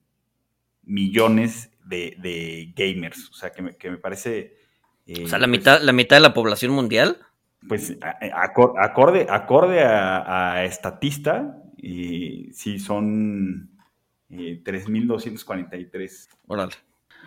[0.84, 3.28] millones de, gamers.
[3.32, 4.56] O sea, que me parece
[5.08, 7.18] o sea, la pues mitad, la mitad de la población mundial.
[7.68, 7.98] Pues
[8.34, 13.72] acorde, acorde a, estatista, y sí son
[14.30, 16.04] 3.243.
[16.04, 16.10] Eh,
[16.46, 16.74] Órale.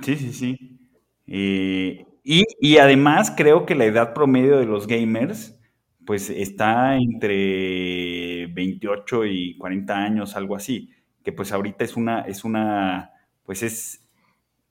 [0.03, 0.84] Sí, sí, sí.
[1.27, 5.59] Eh, y, además creo que la edad promedio de los gamers,
[6.07, 10.91] pues está entre 28 y 40 años, algo así.
[11.23, 13.13] Que pues ahorita es una, es una,
[13.45, 14.07] pues es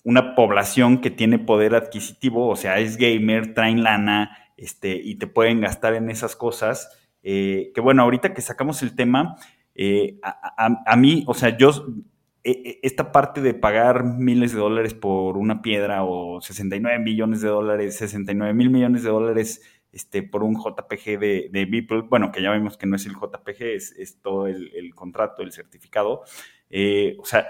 [0.03, 5.27] una población que tiene poder adquisitivo, o sea, es gamer, traen lana, este, y te
[5.27, 6.89] pueden gastar en esas cosas.
[7.23, 9.37] Eh, que bueno, ahorita que sacamos el tema,
[9.75, 11.71] eh, a, mí, o sea, yo,
[12.43, 17.95] esta parte de pagar miles de dólares por una piedra o 69 millones de dólares,
[17.97, 19.61] 69 mil millones de dólares
[19.93, 23.13] este, por un JPG de, de Beeple, bueno, que ya vimos que no es el
[23.13, 23.61] JPG,
[23.97, 26.23] es, todo el, contrato, el certificado.
[26.69, 27.47] Eh, o sea,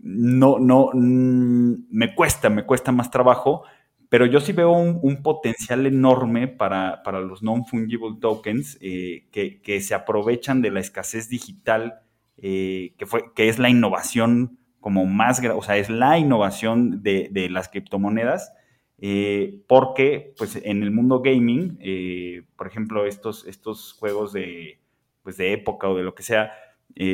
[0.00, 3.64] no, no, mm, me cuesta, me cuesta más trabajo,
[4.08, 10.62] pero yo sí veo un, potencial enorme para, los non-fungible tokens eh, que, se aprovechan
[10.62, 12.00] de la escasez digital,
[12.42, 17.48] eh, que, fue, que es la innovación como más, o sea, es la innovación de,
[17.50, 18.52] las criptomonedas,
[18.98, 21.78] eh, porque pues en el mundo gaming,
[22.56, 24.80] por ejemplo, estos, estos juegos de,
[25.22, 26.52] pues, de época o de lo que sea,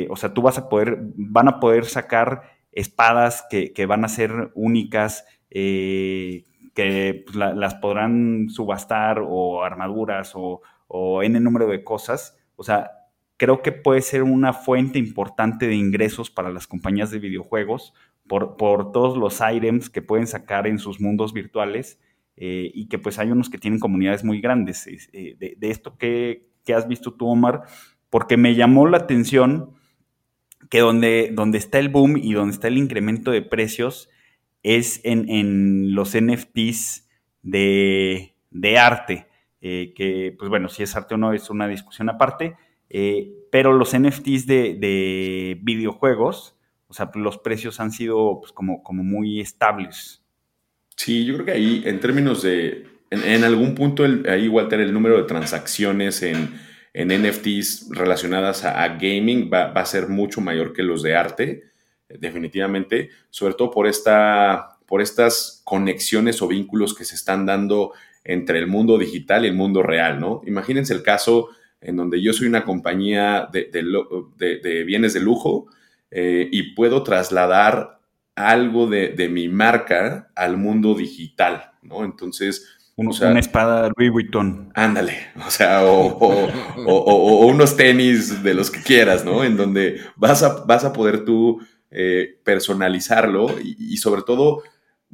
[0.09, 4.51] o sea, tú vas a poder, van a poder sacar espadas que, van a ser
[4.55, 12.37] únicas, eh, que pues, las podrán subastar o armaduras o, o N número de cosas.
[12.55, 12.91] O sea,
[13.39, 17.93] creo que puede ser una fuente importante de ingresos para las compañías de videojuegos
[18.27, 21.99] por, todos los items que pueden sacar en sus mundos virtuales
[22.35, 24.85] eh, y que pues hay unos que tienen comunidades muy grandes.
[24.87, 27.63] Eh, de, esto que, has visto tú, Omar,
[28.11, 29.73] porque me llamó la atención
[30.69, 34.09] que donde, donde está el boom y donde está el incremento de precios
[34.63, 37.09] es en, los NFTs
[37.41, 38.35] de,
[38.77, 39.27] arte,
[39.61, 42.55] eh, que pues bueno, si es arte o no es una discusión aparte,
[42.89, 46.55] eh, pero los NFTs de, videojuegos,
[46.87, 50.23] o sea, los precios han sido pues, como, muy estables.
[50.95, 55.17] Sí, yo creo que ahí, en términos de, en, algún punto, ahí, Walter, el número
[55.17, 56.49] de transacciones en
[56.93, 61.63] en NFTs relacionadas a, gaming va, a ser mucho mayor que los de arte,
[62.09, 68.59] definitivamente, sobre todo por, esta, por estas conexiones o vínculos que se están dando entre
[68.59, 70.41] el mundo digital y el mundo real, ¿no?
[70.45, 71.49] Imagínense el caso
[71.81, 75.67] en donde yo soy una compañía de, bienes de lujo
[76.11, 77.99] eh, y puedo trasladar
[78.35, 82.05] algo de, mi marca al mundo digital, ¿no?
[82.05, 84.71] Entonces, una espada Louis Vuitton.
[84.75, 89.43] Ándale, o sea, o, unos tenis de los que quieras, ¿no?
[89.43, 91.61] En donde vas a, vas a poder tú
[91.91, 94.63] eh, personalizarlo y, sobre todo,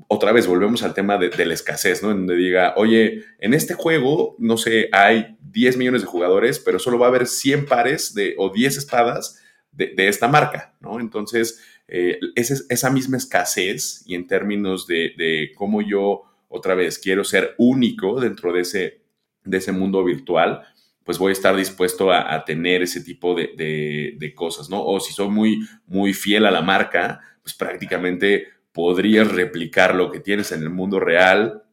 [0.08, 2.12] otra vez volvemos al tema de, la escasez, ¿no?
[2.12, 6.80] En donde diga, oye, en este juego, no sé, hay 10 millones de jugadores, pero
[6.80, 11.00] solo va a haber 100 pares de, o 10 espadas de, esta marca, ¿no?
[11.00, 16.24] Entonces, eh, esa misma escasez y en términos de cómo yo
[16.56, 19.02] otra vez, quiero ser único dentro de ese,
[19.44, 20.62] de ese mundo virtual,
[21.04, 24.84] pues voy a estar dispuesto a, tener ese tipo de, cosas, ¿no?
[24.84, 30.20] O si soy muy, muy fiel a la marca, pues prácticamente podrías replicar lo que
[30.20, 31.64] tienes en el mundo real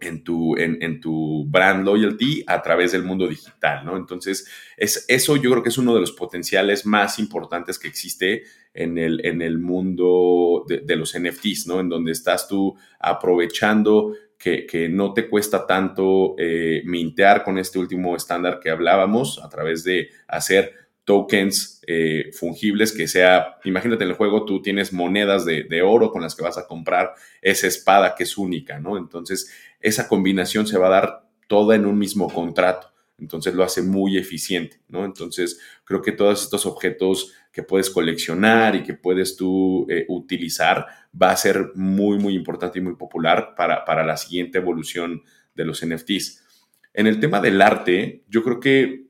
[0.00, 3.96] en tu, en, tu brand loyalty a través del mundo digital, ¿no?
[3.96, 8.44] Entonces, es, eso yo creo que es uno de los potenciales más importantes que existe
[8.72, 11.80] en el, en el mundo de, los NFTs, ¿no?
[11.80, 18.16] En donde estás tú aprovechando que, no te cuesta tanto eh, mintear con este último
[18.16, 24.16] estándar que hablábamos a través de hacer tokens eh, fungibles que sea, imagínate en el
[24.16, 28.16] juego tú tienes monedas de, de, oro con las que vas a comprar esa espada
[28.16, 28.98] que es única, ¿no?
[28.98, 29.50] Entonces
[29.80, 32.92] esa combinación se va a dar toda en un mismo contrato.
[33.18, 35.04] Entonces lo hace muy eficiente, ¿no?
[35.04, 40.86] Entonces creo que todos estos objetos que puedes coleccionar y que puedes tú eh, utilizar
[41.20, 45.22] va a ser muy, muy importante y muy popular para, para la siguiente evolución
[45.54, 46.44] de los NFTs.
[46.92, 49.05] En el tema del arte, yo creo que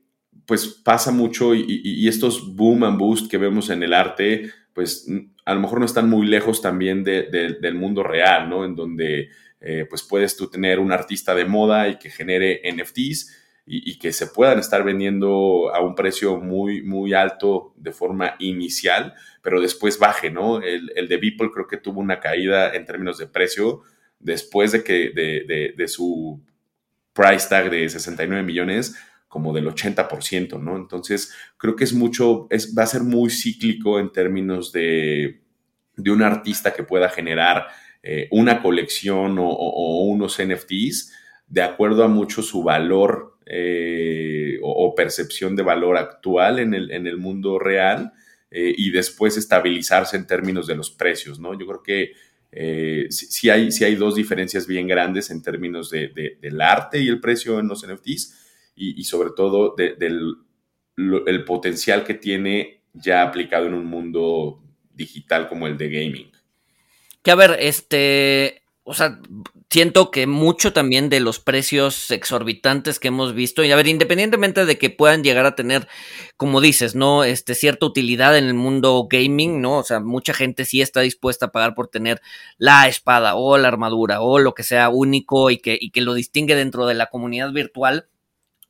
[0.47, 5.05] pues pasa mucho y, estos boom and boost que vemos en el arte, pues
[5.43, 8.63] a lo mejor no están muy lejos también del mundo real, ¿no?
[8.63, 9.29] En donde
[9.59, 13.35] eh, pues puedes tú tener un artista de moda y que genere NFTs
[13.65, 19.15] y, que se puedan estar vendiendo a un precio muy, muy alto de forma inicial,
[19.41, 20.61] pero después baje, ¿no?
[20.61, 23.81] El, de Beeple creo que tuvo una caída en términos de precio
[24.19, 26.41] después de que de, de su
[27.11, 28.95] price tag de 69 millones
[29.27, 30.77] como del 80%, ¿no?
[30.77, 35.41] Entonces, creo que es mucho, es, va a ser muy cíclico en términos de,
[35.97, 37.67] de un artista que pueda generar
[38.03, 41.11] eh, una colección o, unos NFTs
[41.47, 47.07] de acuerdo a mucho su valor eh, o, percepción de valor actual en el, en
[47.07, 48.13] el mundo real
[48.51, 51.57] eh, y después estabilizarse en términos de los precios, ¿no?
[51.59, 52.11] Yo creo que
[53.09, 57.59] sí, hay, hay dos diferencias bien grandes en términos de, del arte y el precio
[57.59, 58.46] en los NFTs
[58.77, 60.35] y, sobre todo del
[60.97, 64.63] el potencial que tiene ya aplicado en un mundo
[64.93, 66.31] digital como el de gaming.
[67.21, 69.19] Que a ver, este, o sea,
[69.69, 74.65] siento que mucho también de los precios exorbitantes que hemos visto, y a ver, independientemente
[74.65, 75.87] de que puedan llegar a tener,
[76.35, 77.23] como dices, ¿no?
[77.23, 79.77] Este, cierta utilidad en el mundo gaming, ¿no?
[79.77, 82.21] O sea, mucha gente sí está dispuesta a pagar por tener
[82.57, 86.13] la espada o la armadura o lo que sea único y que, y que lo
[86.13, 88.07] distingue dentro de la comunidad virtual.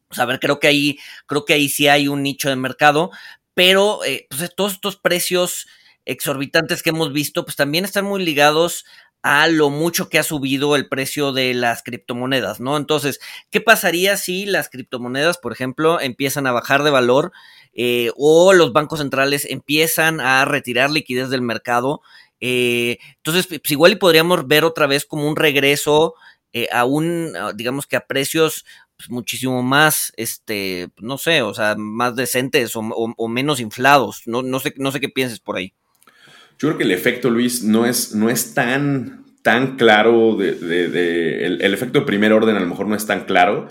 [0.09, 2.55] O sea, a ver, creo que ahí, creo que ahí sí hay un nicho de
[2.55, 3.11] mercado,
[3.53, 5.67] pero eh, pues todos estos precios
[6.05, 8.85] exorbitantes que hemos visto, pues también están muy ligados
[9.23, 12.77] a lo mucho que ha subido el precio de las criptomonedas, ¿no?
[12.77, 17.31] Entonces, ¿qué pasaría si las criptomonedas, por ejemplo, empiezan a bajar de valor
[17.73, 22.01] eh, o los bancos centrales empiezan a retirar liquidez del mercado?
[22.39, 26.13] Eh, entonces, pues igual y podríamos ver otra vez como un regreso
[26.63, 28.65] eh, a un, digamos que a precios
[28.97, 34.23] pues, muchísimo más, este, no sé, o sea, más decentes o, menos inflados.
[34.25, 35.73] No, no, sé, no sé qué pienses por ahí.
[36.57, 41.73] Yo creo que el efecto, Luis, no es, no es tan, tan claro, de, el,
[41.73, 43.67] efecto de primer orden a lo mejor no es tan claro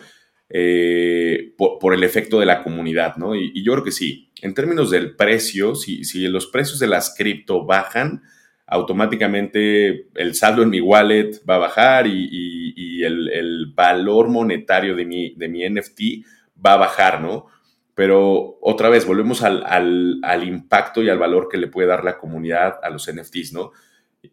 [0.48, 3.34] eh, por, el efecto de la comunidad, ¿no?
[3.34, 4.30] Y, yo creo que sí.
[4.42, 8.22] En términos del precio, si, si los precios de las cripto bajan,
[8.66, 15.34] automáticamente el saldo en mi wallet va a bajar y, el, valor monetario de mi,
[15.34, 16.00] de mi NFT
[16.64, 17.46] va a bajar, ¿no?
[17.96, 22.80] Pero otra vez, volvemos al, impacto y al valor que le puede dar la comunidad
[22.82, 23.72] a los NFTs, ¿no?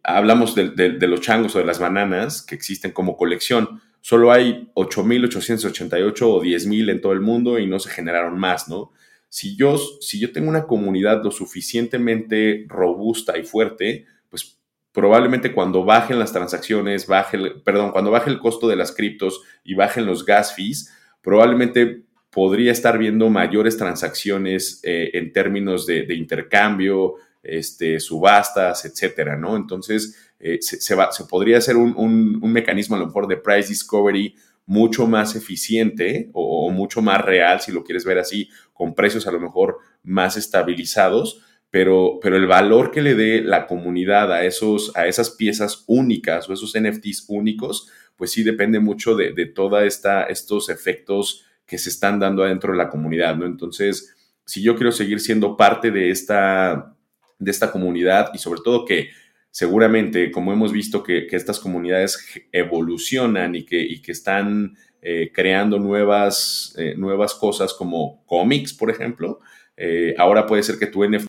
[0.02, 3.80] Hablamos de, los changos o de las bananas que existen como colección.
[4.00, 8.92] Solo hay 8.888 o 10.000 en todo el mundo y no se generaron más, ¿no?
[9.30, 14.58] Si yo, si yo tengo una comunidad lo suficientemente robusta y fuerte, pues
[14.90, 19.74] probablemente cuando bajen las transacciones, baje, perdón, cuando baje el costo de las criptos y
[19.74, 27.14] bajen los gas fees, probablemente podría estar viendo mayores transacciones eh, en términos de, intercambio,
[27.44, 29.54] este, subastas, etcétera, ¿no?
[29.54, 34.34] Entonces, eh, se, va, se, podría hacer un, mecanismo a lo mejor de price discovery
[34.66, 39.30] mucho más eficiente o, mucho más real, si lo quieres ver así, con precios a
[39.30, 41.40] lo mejor más estabilizados,
[41.74, 46.48] pero, pero el valor que le dé la comunidad a, esos, a esas piezas únicas
[46.48, 51.90] o esos NFTs únicos, pues sí depende mucho de, de todos estos efectos que se
[51.90, 53.44] están dando adentro de la comunidad, ¿no?
[53.44, 54.14] Entonces,
[54.46, 56.94] si yo quiero seguir siendo parte de esta,
[57.40, 59.10] de esta comunidad y sobre todo que
[59.50, 65.80] seguramente, como hemos visto que, estas comunidades evolucionan y que, y que están eh, creando
[65.80, 69.40] nuevas, eh, nuevas cosas como cómics, por ejemplo,
[69.76, 71.26] eh, ahora puede ser que tu NFT,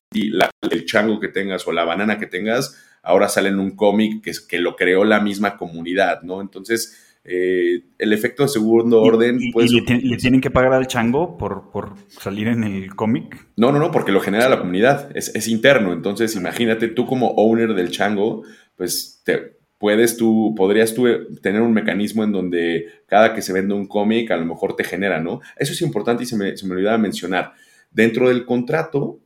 [0.72, 4.32] el chango que tengas o la banana que tengas, ahora sale en un cómic que,
[4.48, 6.42] que lo creó la misma comunidad, ¿no?
[6.42, 9.40] Entonces, eh, el efecto de segundo orden.
[9.42, 13.48] ¿Y, pues, le, tienen que pagar al chango por, por salir en el cómic?
[13.58, 15.92] No, no, no, porque lo genera la comunidad, es, interno.
[15.92, 18.44] Entonces, imagínate tú como owner del chango,
[18.78, 21.08] pues te, puedes tú, podrías tú
[21.42, 24.84] tener un mecanismo en donde cada que se vende un cómic a lo mejor te
[24.84, 25.42] genera, ¿no?
[25.58, 27.54] Eso es importante y se me, se me olvidaba mencionar.
[27.96, 29.22] Dentro del contrato,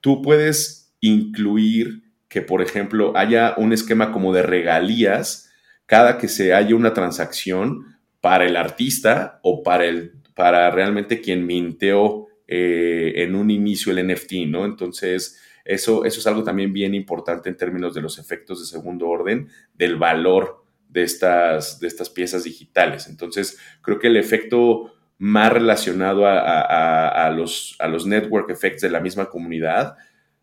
[0.00, 5.48] tú puedes incluir que, por ejemplo, haya un esquema como de regalías
[5.86, 11.46] cada que se haya una transacción para el artista o para, el, para realmente quien
[11.46, 14.64] minteó eh, en un inicio el NFT, ¿no?
[14.64, 19.06] Entonces, eso, eso es algo también bien importante en términos de los efectos de segundo
[19.06, 23.06] orden, del valor de estas, de estas piezas digitales.
[23.06, 29.00] Entonces, creo que el efecto más relacionado a, los, a los network effects de la
[29.00, 29.98] misma comunidad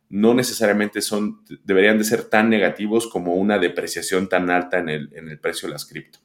[0.08, 5.10] no necesariamente son, deberían de ser tan negativos como una depreciación tan alta en el,
[5.14, 6.20] en el precio de las cripto.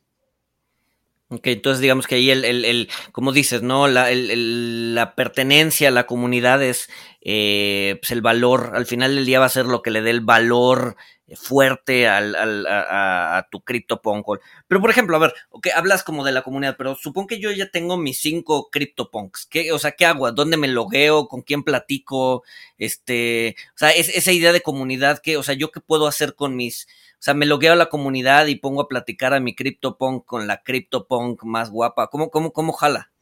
[1.33, 3.89] Ok, entonces digamos que ahí el, el, el como dices, ¿no?
[3.89, 6.91] La, el, la, pertenencia a la comunidad es
[7.23, 10.11] eh, pues el valor, al final del día va a ser lo que le dé
[10.11, 10.95] el valor
[11.35, 14.27] fuerte al, al, a, a, tu CryptoPunk.
[14.69, 17.51] Pero, por ejemplo, a ver, okay, hablas como de la comunidad, pero supongo que yo
[17.51, 19.47] ya tengo mis cinco CryptoPunks.
[19.47, 20.31] ¿Qué, o sea, ¿qué hago?
[20.33, 21.29] ¿Dónde me logueo?
[21.29, 22.43] ¿Con quién platico?
[22.77, 26.35] Este, o sea, es, esa idea de comunidad que, o sea, ¿yo qué puedo hacer
[26.35, 26.87] con mis...
[27.23, 30.49] O sea, me logueo a la comunidad y pongo a platicar a mi CryptoPunk con
[30.49, 32.09] la CryptoPunk más guapa.
[32.09, 33.13] ¿Cómo, cómo, cómo jala?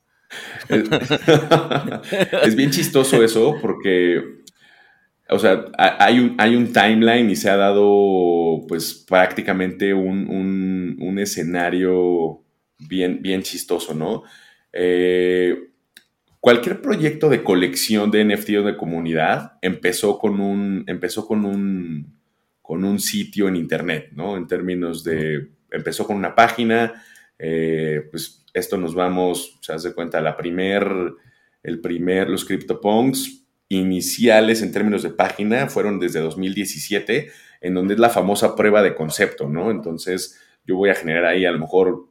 [2.42, 4.22] es bien chistoso eso porque
[5.28, 11.18] o sea, hay un, hay un timeline y se ha dado pues prácticamente un, un,
[11.18, 12.40] escenario
[12.78, 14.22] bien, bien chistoso, ¿no?
[14.72, 15.72] Eh,
[16.40, 22.19] cualquier proyecto de colección de NFT o de comunidad empezó con un, empezó con un,
[22.70, 24.36] con un sitio en internet, ¿no?
[24.36, 27.02] En términos de, empezó con una página,
[27.36, 30.88] eh, pues esto nos vamos, se hace cuenta, la primer,
[31.64, 37.98] el primer, los CryptoPunks iniciales en términos de página fueron desde 2017, en donde es
[37.98, 39.72] la famosa prueba de concepto, ¿no?
[39.72, 42.06] Entonces yo voy a generar ahí a lo mejor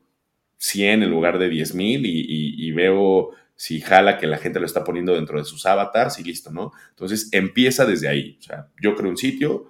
[0.58, 4.84] 100 en lugar de 10 mil y, veo si jala que la gente lo está
[4.84, 6.74] poniendo dentro de sus avatars y listo, ¿no?
[6.90, 8.36] Entonces empieza desde ahí.
[8.40, 9.70] O sea, yo creo un sitio,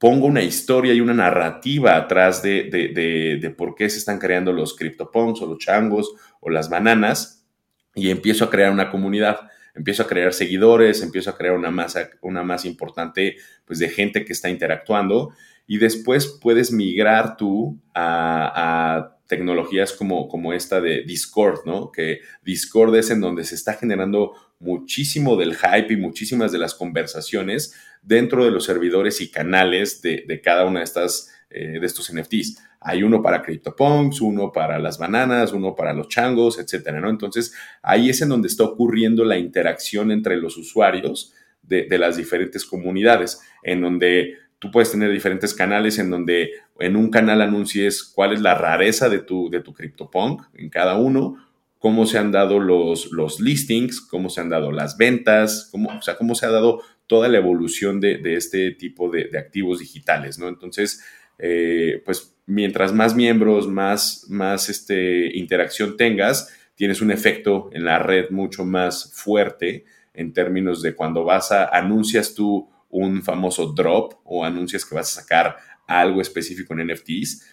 [0.00, 4.52] pongo una historia y una narrativa atrás de, de, de por qué se están creando
[4.52, 7.46] los CryptoPunks o los changos o las bananas
[7.94, 12.10] y empiezo a crear una comunidad empiezo a crear seguidores, empiezo a crear una masa,
[12.20, 15.32] una masa importante pues, de gente que está interactuando
[15.66, 21.92] y después puedes migrar tú a, tecnologías como, como esta de Discord, ¿no?
[21.92, 26.74] Que Discord es en donde se está generando muchísimo del hype y muchísimas de las
[26.74, 27.72] conversaciones
[28.02, 32.62] dentro de los servidores y canales de, cada una de estas eh, de estos NFTs.
[32.80, 37.10] Hay uno para CryptoPunks, uno para las bananas, uno para los changos, etcétera, ¿no?
[37.10, 42.64] Entonces, ahí es en donde está ocurriendo la interacción entre los usuarios de, las diferentes
[42.64, 48.32] comunidades, en donde tú puedes tener diferentes canales en donde en un canal anuncies cuál
[48.32, 51.36] es la rareza de tu, de tu CryptoPunk en cada uno,
[51.78, 56.02] cómo se han dado los, los listings, cómo se han dado las ventas, cómo, o
[56.02, 60.38] sea, cómo se ha dado toda la evolución de, este tipo de, de, activos digitales,
[60.38, 60.46] ¿no?
[60.46, 61.04] Entonces,
[61.40, 67.98] eh, pues mientras más miembros, más, más este, interacción tengas, tienes un efecto en la
[67.98, 74.20] red mucho más fuerte en términos de cuando vas a, anuncias tú un famoso drop
[74.22, 75.56] o anuncias que vas a sacar
[75.88, 77.44] algo específico en NFTs,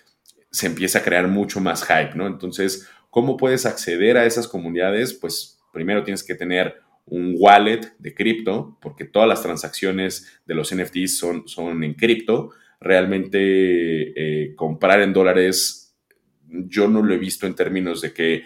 [0.51, 2.27] se empieza a crear mucho más hype, ¿no?
[2.27, 5.15] Entonces, ¿cómo puedes acceder a esas comunidades?
[5.15, 6.75] Pues primero tienes que tener
[7.07, 12.51] un wallet de cripto, porque todas las transacciones de los NFTs son, son en cripto
[12.79, 15.95] realmente eh, comprar en dólares,
[16.47, 18.43] yo no lo he visto en términos de que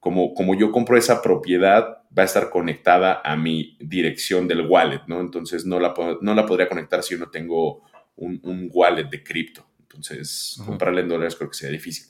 [0.00, 5.02] como, como yo compro esa propiedad, va a estar conectada a mi dirección del wallet,
[5.06, 5.20] ¿no?
[5.20, 7.82] Entonces no la, no la podría conectar si yo no tengo
[8.16, 9.66] un, wallet de cripto.
[9.80, 12.06] Entonces, comprarle en dólares creo que sería difícil.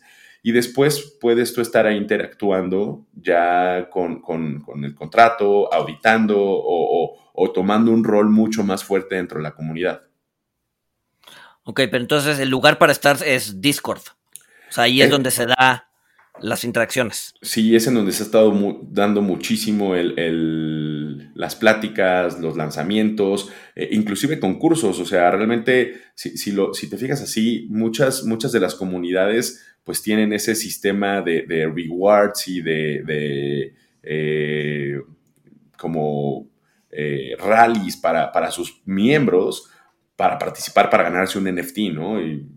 [0.47, 4.23] Y después puedes tú estar ahí interactuando ya con,
[4.85, 10.03] el contrato, auditando o, tomando un rol mucho más fuerte dentro de la comunidad.
[11.65, 14.03] Ok, pero entonces el lugar para estar es Discord.
[14.69, 15.91] O sea, ahí es, eh, donde se da
[16.41, 17.35] las interacciones.
[17.43, 20.15] Sí, es en donde se ha estado dando muchísimo el,
[21.35, 24.99] las pláticas, los lanzamientos, eh, inclusive concursos.
[25.01, 30.03] O sea, realmente, si, lo, si te fijas así, muchas, muchas de las comunidades pues
[30.03, 35.01] tienen ese sistema de, rewards y de, eh,
[35.79, 36.49] como
[37.39, 39.71] rallies para, para sus miembros
[40.17, 42.21] para participar, para ganarse un NFT, ¿no?
[42.21, 42.49] Y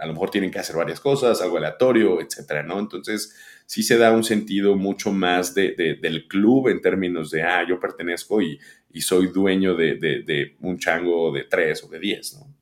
[0.00, 2.78] a lo mejor tienen que hacer varias cosas, algo aleatorio, etcétera, ¿no?
[2.78, 3.34] Entonces,
[3.66, 7.80] sí se da un sentido mucho más de, del club en términos de, ah, yo
[7.80, 8.58] pertenezco y,
[9.00, 12.54] soy dueño de, un chango de tres o de diez, ¿no?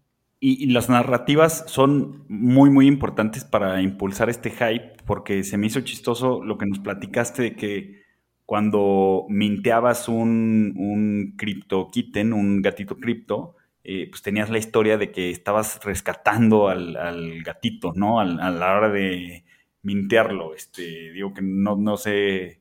[0.45, 5.83] y, las narrativas son muy, muy importantes para impulsar este hype, porque se me hizo
[5.83, 8.03] chistoso lo que nos platicaste de que
[8.45, 15.13] cuando minteabas un, un cripto kitten, un gatito cripto, eh, pues tenías la historia de
[15.13, 18.19] que estabas rescatando al, gatito, ¿no?
[18.19, 19.45] a la hora de
[19.83, 20.55] mintearlo.
[20.55, 22.61] Este, digo que no, no sé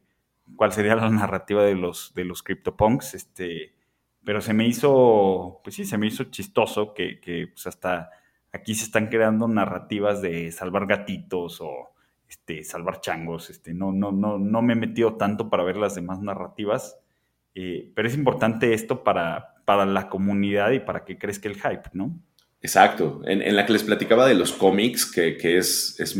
[0.56, 3.76] cuál sería la narrativa de los, de los CryptoPunks, este,
[4.24, 8.12] pero se me hizo, pues sí, se me hizo chistoso que, que pues hasta
[8.52, 11.94] aquí se están creando narrativas de salvar gatitos o
[12.30, 13.50] este, salvar changos.
[13.50, 17.00] Este, no, no, no, no me he metido tanto para ver las demás narrativas,
[17.56, 21.90] eh, pero es importante esto para, para la comunidad y para que crezca el hype,
[21.94, 22.20] ¿no?
[22.62, 23.22] Exacto.
[23.26, 26.16] En, la que les platicaba de los cómics, que, es, es,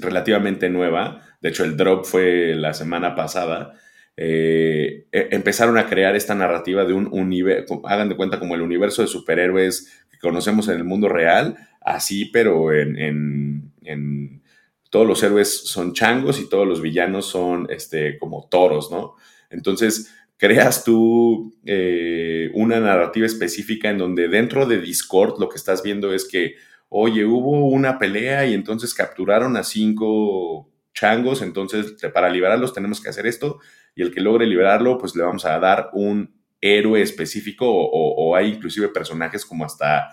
[0.00, 3.74] relativamente nueva, de hecho el drop fue la semana pasada,
[4.16, 8.60] eh, e, empezaron a crear esta narrativa de un universo, hagan de cuenta como el
[8.60, 14.42] universo de superhéroes que conocemos en el mundo real, así, pero en, en,
[14.90, 19.14] todos los héroes son changos y todos los villanos son este, como toros, ¿no?
[19.48, 25.82] Entonces, creas tú eh, una narrativa específica en donde dentro de Discord lo que estás
[25.82, 26.54] viendo es que,
[26.88, 33.10] oye, hubo una pelea y entonces capturaron a cinco changos, entonces para liberarlos tenemos que
[33.10, 33.60] hacer esto
[33.94, 38.48] y el que logre liberarlo, pues le vamos a dar un héroe específico o, hay
[38.48, 40.08] inclusive personajes como hasta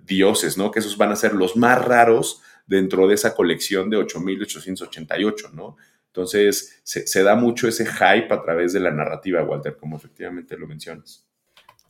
[0.00, 0.70] dioses, ¿no?
[0.70, 5.76] Que esos van a ser los más raros dentro de esa colección de 8888, ¿no?
[6.12, 10.66] Entonces, se, da mucho ese hype a través de la narrativa, Walter, como efectivamente lo
[10.66, 11.24] mencionas.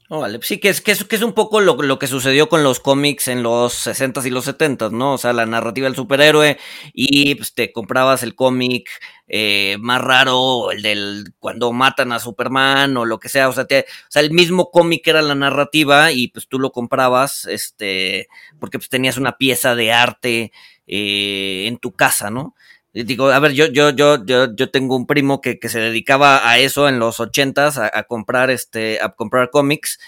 [0.08, 0.38] Oh, vale.
[0.42, 3.26] Sí, que es, que es, que es un poco lo, que sucedió con los cómics
[3.26, 5.14] en los 60s y los 70s, ¿no?
[5.14, 6.56] O sea, la narrativa del superhéroe
[6.92, 8.90] y pues, te comprabas el cómic
[9.26, 13.48] eh, más raro, el del cuando matan a Superman o lo que sea.
[13.48, 13.66] O sea, o
[14.08, 18.28] sea el mismo cómic era la narrativa y pues tú lo comprabas, este,
[18.60, 20.52] porque pues tenías una pieza de arte
[20.86, 22.54] eh, en tu casa, ¿no?
[22.94, 26.48] Digo, a ver, yo, yo, yo, yo, yo tengo un primo que, que se dedicaba
[26.48, 29.98] a eso en los ochentas, a, a comprar este, a comprar cómics.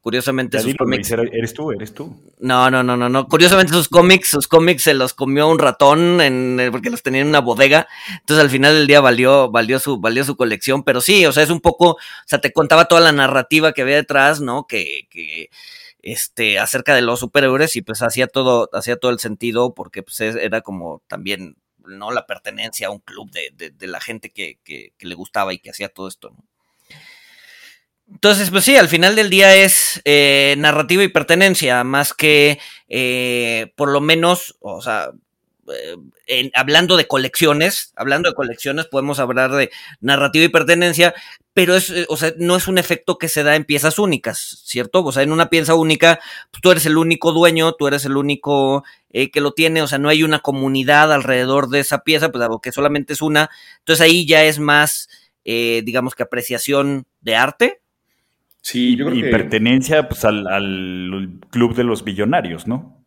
[0.00, 1.10] Curiosamente sus cómics.
[1.10, 2.16] Eres tú, eres tú.
[2.38, 3.26] No, no, no, no, no.
[3.26, 7.20] Curiosamente sus cómics, sus cómics se los comió un ratón en, eh, porque los tenía
[7.20, 7.88] en una bodega.
[8.20, 10.84] Entonces al final del día valió, valió su, valió su colección.
[10.84, 13.82] Pero sí, o sea, es un poco, o sea, te contaba toda la narrativa que
[13.82, 14.66] había detrás, ¿no?
[14.66, 15.50] Que, que
[16.00, 20.20] este, acerca de los superhéroes y pues hacía todo, hacía todo el sentido porque pues
[20.20, 21.56] era como también
[21.88, 22.10] ¿no?
[22.10, 24.58] La pertenencia a un club de, la gente que,
[24.98, 26.34] le gustaba y que hacía todo esto,
[28.10, 32.58] Entonces, pues sí, al final del día es eh, narrativa y pertenencia, más que
[32.88, 35.12] eh, por lo menos, o sea,
[36.26, 41.14] eh, hablando de colecciones, hablando de colecciones, podemos hablar de narrativa y pertenencia,
[41.58, 45.04] pero es, o sea, no es un efecto que se da en piezas únicas, ¿cierto?
[45.04, 48.16] O sea, en una pieza única, pues, tú eres el único dueño, tú eres el
[48.16, 52.30] único eh, que lo tiene, o sea, no hay una comunidad alrededor de esa pieza,
[52.30, 53.50] pues algo que solamente es una.
[53.78, 55.08] Entonces ahí ya es más,
[55.44, 57.80] eh, digamos que apreciación de arte.
[58.60, 62.97] Sí, yo creo y pertenencia pues, al, club de los billonarios, ¿no?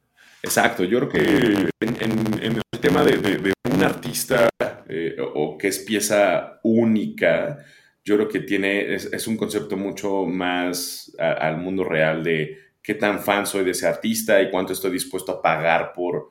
[0.44, 4.50] Exacto, yo creo que en, el tema de, un artista
[4.90, 7.60] eh, o que es pieza única,
[8.04, 13.20] yo creo que tiene, es, un concepto mucho más al mundo real de qué tan
[13.20, 16.30] fan soy de ese artista y cuánto estoy dispuesto a pagar por,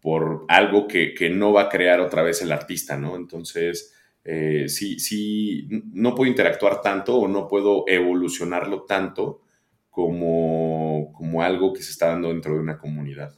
[0.00, 3.16] por algo que, no va a crear otra vez el artista, ¿no?
[3.16, 3.94] Entonces,
[4.24, 9.42] eh, sí, sí, no puedo interactuar tanto o no puedo evolucionarlo tanto
[9.90, 13.34] como, como algo que se está dando dentro de una comunidad.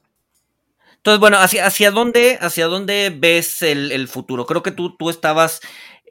[1.02, 4.46] Entonces, bueno, ¿hacia, hacia, dónde, hacia dónde ves el, el futuro?
[4.46, 5.60] Creo que tú, tú estabas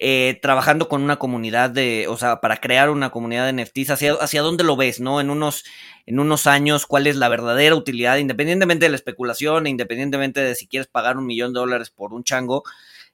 [0.04, 4.14] eh, trabajando con una comunidad de, o sea, para crear una comunidad de NFTs, hacia,
[4.16, 5.22] hacia dónde lo ves, ¿no?
[5.22, 5.64] En unos,
[6.08, 10.68] en unos años, cuál es la verdadera utilidad, independientemente de la especulación, independientemente de si
[10.68, 12.64] quieres pagar un millón de dólares por un chango,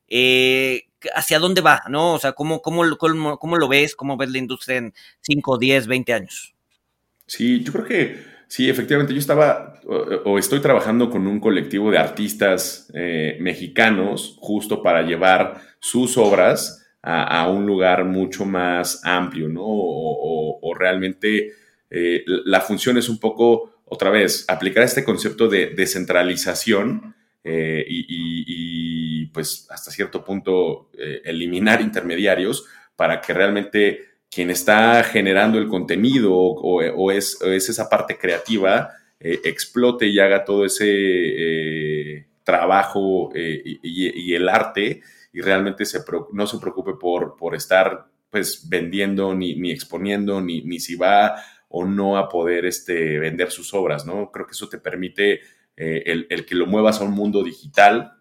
[0.08, 2.14] eh, hacia dónde va, ¿no?
[2.14, 3.96] O sea, ¿cómo, cómo, cómo, lo ves?
[3.96, 6.56] ¿Cómo ves la industria en 5, 10, 20 años?
[7.28, 11.98] Sí, yo creo que sí, efectivamente, yo estaba o, estoy trabajando con un colectivo de
[11.98, 19.64] artistas eh, mexicanos justo para llevar sus obras a, un lugar mucho más amplio, ¿no?
[19.64, 21.54] O, realmente
[21.90, 29.26] eh, la función es un poco, otra vez, aplicar este concepto de descentralización eh, y,
[29.28, 30.90] pues hasta cierto punto
[31.24, 38.92] eliminar intermediarios para que realmente quien está generando el contenido o, es, esa parte creativa
[39.20, 45.02] explote y haga todo ese trabajo y, el arte
[45.34, 45.84] y realmente
[46.34, 51.36] no se preocupe por, estar pues vendiendo ni, exponiendo, ni, si va
[51.70, 54.32] o no a poder este, vender sus obras, ¿no?
[54.32, 55.42] Creo que eso te permite
[55.76, 58.17] eh, el, el, que lo muevas a un mundo digital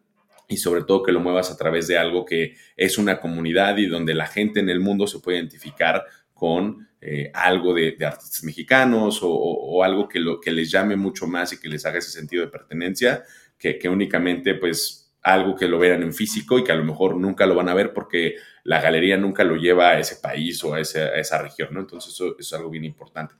[0.48, 3.86] y sobre todo que lo muevas a través de algo que es una comunidad y
[3.86, 9.20] donde la gente en el mundo se puede identificar con eh, algo de, artistas mexicanos
[9.22, 12.44] o, algo que, lo, que les llame mucho más y que les haga ese sentido
[12.44, 13.24] de pertenencia
[13.58, 17.46] que, únicamente pues algo que lo vean en físico y que a lo mejor nunca
[17.46, 20.80] lo van a ver porque la galería nunca lo lleva a ese país o a,
[20.80, 21.80] esa región, ¿no?
[21.80, 23.34] Entonces eso, es algo bien importante.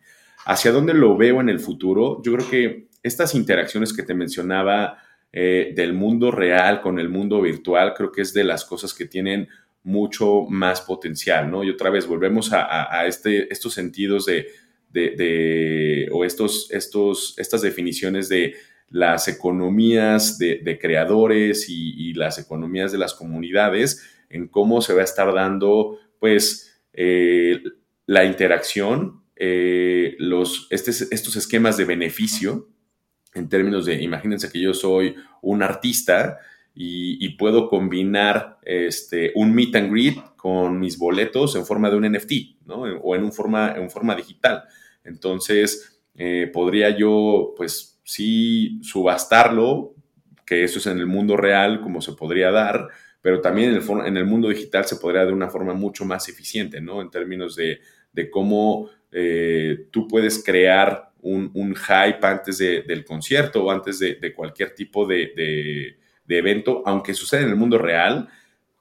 [0.45, 2.21] ¿Hacia dónde lo veo en el futuro?
[2.25, 4.99] Yo creo que estas interacciones que te mencionaba
[5.39, 9.05] eh, del mundo real con el mundo virtual, creo que es de las cosas que
[9.05, 9.49] tienen
[9.83, 11.63] mucho más potencial, ¿no?
[11.63, 14.47] Y otra vez volvemos a, este, estos sentidos de,
[14.89, 18.55] de, o estos, estos, estas definiciones de
[18.89, 25.05] las economías de, creadores y, las economías de las comunidades, en cómo se va a
[25.05, 27.63] estar dando, pues, eh,
[28.07, 32.71] la interacción, eh, los, estos esquemas de beneficio,
[33.37, 36.39] en términos de, imagínense que yo soy un artista
[36.75, 42.13] y, puedo combinar este, un meet and greet con mis boletos en forma de un
[42.13, 42.33] NFT,
[42.67, 42.83] ¿no?
[42.83, 44.65] O en, un forma, en forma digital.
[45.03, 49.95] Entonces, eh, podría yo, pues, sí, subastarlo,
[50.45, 52.89] que eso es en el mundo real, como se podría dar,
[53.23, 56.29] pero también en el, en el mundo digital se podría de una forma mucho más
[56.29, 57.01] eficiente, ¿no?
[57.01, 57.81] En términos de,
[58.13, 64.33] de cómo eh, tú puedes crear un, hype antes del concierto o antes de, de
[64.33, 68.29] cualquier tipo de, de evento, aunque suceda en el mundo real,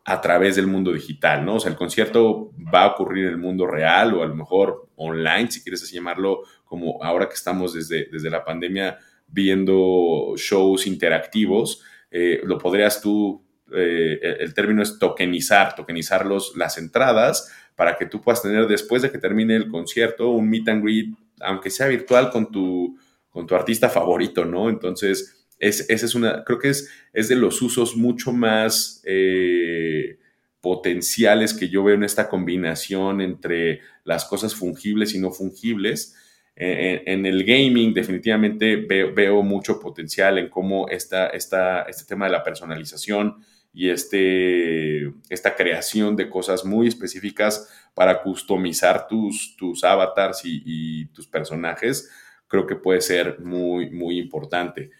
[0.08, 1.56] a través del mundo digital, ¿no?
[1.56, 4.88] O sea, el concierto va a ocurrir en el mundo real o a lo mejor
[4.96, 10.86] online, si quieres así llamarlo, como ahora que estamos desde, desde la pandemia viendo shows
[10.86, 11.82] interactivos,
[12.12, 13.44] eh, lo podrías tú,
[13.74, 19.02] eh, el término es tokenizar, tokenizar los, las entradas para que tú puedas tener después
[19.02, 22.98] de que termine el concierto un meet and greet, aunque sea virtual, con tu,
[23.30, 24.70] con tu artista favorito, ¿no?
[24.70, 30.20] Entonces, es, es una, creo que es, es de los usos mucho más eh,
[30.62, 36.16] potenciales que yo veo en esta combinación entre las cosas fungibles y no fungibles.
[36.56, 42.32] Eh, en, el gaming definitivamente veo, mucho potencial en cómo esta, esta, este tema de
[42.32, 50.42] la personalización y este, esta creación de cosas muy específicas para customizar tus, tus avatars
[50.44, 52.12] y, tus personajes,
[52.48, 54.92] creo que puede ser muy, muy importante.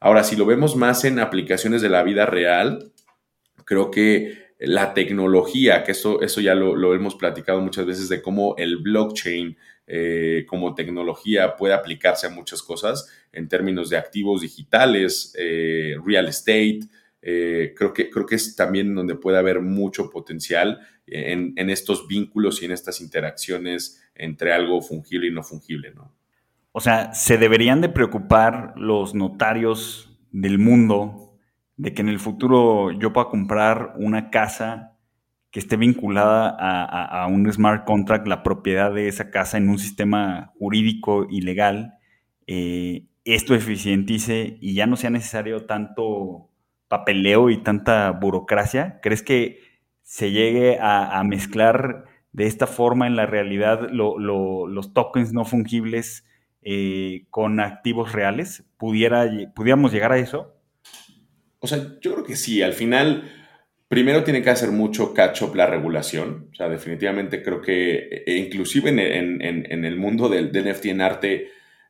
[0.00, 2.92] Ahora, si lo vemos más en aplicaciones de la vida real,
[3.64, 8.54] creo que la tecnología, que eso, eso ya lo, hemos platicado muchas veces de cómo
[8.56, 15.34] el blockchain eh, como tecnología puede aplicarse a muchas cosas en términos de activos digitales,
[15.36, 16.80] eh, real estate.
[17.20, 22.62] Eh, creo, que, creo que es también donde puede haber mucho potencial en, estos vínculos
[22.62, 26.12] y en estas interacciones entre algo fungible y no fungible, ¿no?
[26.72, 31.36] O sea, se deberían de preocupar los notarios del mundo
[31.76, 34.96] de que en el futuro yo pueda comprar una casa
[35.52, 40.52] que esté vinculada a, un smart contract, la propiedad de esa casa en un sistema
[40.58, 41.94] jurídico y legal,
[42.48, 46.50] eh, esto eficientice y ya no sea necesario tanto
[46.88, 49.00] papeleo y tanta burocracia?
[49.02, 49.58] ¿Crees que
[50.04, 56.24] se llegue a, mezclar de esta forma en la realidad los tokens no fungibles
[56.62, 58.64] eh, con activos reales?
[58.76, 60.54] ¿Pudiera, ¿Pudiéramos llegar a eso?
[61.58, 62.62] O sea, yo creo que sí.
[62.62, 63.32] Al final,
[63.88, 66.50] primero tiene que hacer mucho catch-up la regulación.
[66.52, 71.48] O sea, definitivamente creo que e inclusive en, el mundo del, NFT en arte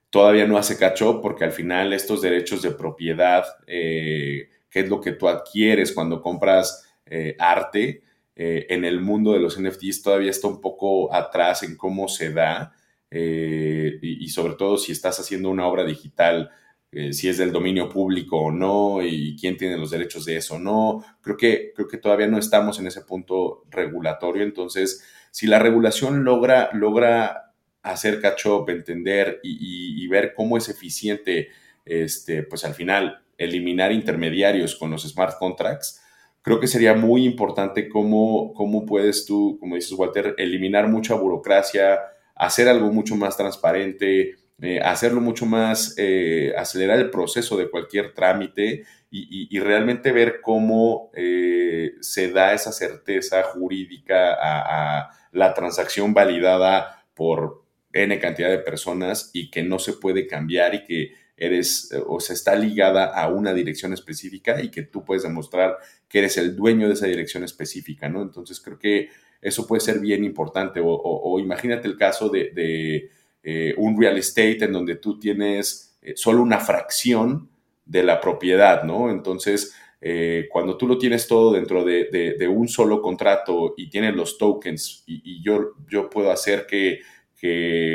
[0.08, 5.00] todavía no hace catch-up porque al final estos derechos de propiedad, eh, que es lo
[5.00, 8.03] que tú adquieres cuando compras eh, arte,
[8.36, 12.74] en el mundo de los NFTs todavía está un poco atrás en cómo se da.
[13.16, 16.50] Eh, y, sobre todo si estás haciendo una obra digital,
[16.90, 20.56] eh, si es del dominio público o no y quién tiene los derechos de eso
[20.56, 21.04] o no.
[21.20, 24.42] Creo que, creo que todavía no estamos en ese punto regulatorio.
[24.42, 31.50] Entonces, si la regulación logra, logra hacer catch-up, entender y, ver cómo es eficiente,
[31.84, 36.02] este, pues al final eliminar intermediarios con los smart contracts,
[36.44, 41.98] creo que sería muy importante cómo, cómo puedes tú, como dices Walter, eliminar mucha burocracia,
[42.34, 48.12] hacer algo mucho más transparente, eh, hacerlo mucho más, eh, acelerar el proceso de cualquier
[48.12, 57.06] trámite y, realmente ver cómo eh, se da esa certeza jurídica a, la transacción validada
[57.14, 62.20] por N cantidad de personas y que no se puede cambiar y que eres o
[62.20, 65.78] se está ligada a una dirección específica y que tú puedes demostrar
[66.14, 68.22] que eres el dueño de esa dirección específica, ¿no?
[68.22, 69.08] Entonces creo que
[69.42, 70.78] eso puede ser bien importante.
[70.80, 73.10] O, imagínate el caso de,
[73.42, 77.48] eh, un real estate en donde tú tienes eh, solo una fracción
[77.84, 79.10] de la propiedad, ¿no?
[79.10, 84.38] Entonces, eh, cuando tú lo tienes todo dentro de, un solo contrato y tienes los
[84.38, 87.00] tokens y, yo, yo puedo hacer que,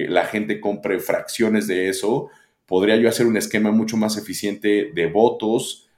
[0.10, 2.30] la gente compre fracciones de eso,
[2.66, 5.89] podría yo hacer un esquema mucho más eficiente de votos,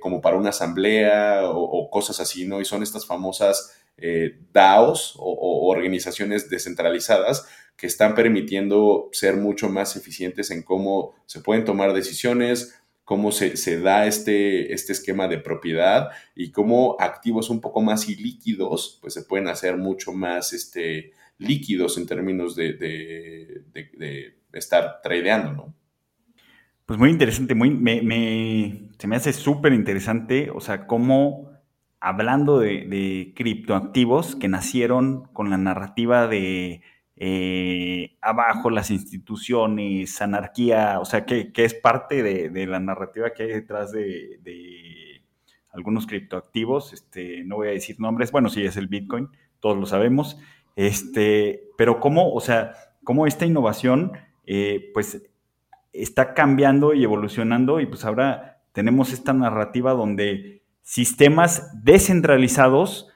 [0.00, 2.60] como para una asamblea o, cosas así, ¿no?
[2.60, 3.76] Y son estas famosas
[4.52, 7.46] DAOs o, organizaciones descentralizadas
[7.76, 13.80] que están permitiendo ser mucho más eficientes en cómo se pueden tomar decisiones, cómo se,
[13.80, 19.22] da este, este esquema de propiedad y cómo activos un poco más ilíquidos, pues se
[19.22, 25.74] pueden hacer mucho más este, líquidos en términos de, de, estar tradeando, ¿no?
[26.90, 27.70] Pues muy interesante, muy,
[28.98, 31.52] se me hace súper interesante, o sea, cómo
[32.00, 36.82] hablando de criptoactivos que nacieron con la narrativa de
[37.14, 43.50] eh, abajo las instituciones, anarquía, o sea, que, es parte de, la narrativa que hay
[43.50, 45.22] detrás de,
[45.70, 49.28] algunos criptoactivos, este, no voy a decir nombres, bueno, sí es el Bitcoin,
[49.60, 50.40] todos lo sabemos,
[50.74, 52.72] este, pero cómo, o sea,
[53.04, 54.10] cómo esta innovación,
[54.44, 55.29] eh, pues,
[55.92, 63.08] está cambiando y evolucionando y pues ahora tenemos esta narrativa donde sistemas descentralizados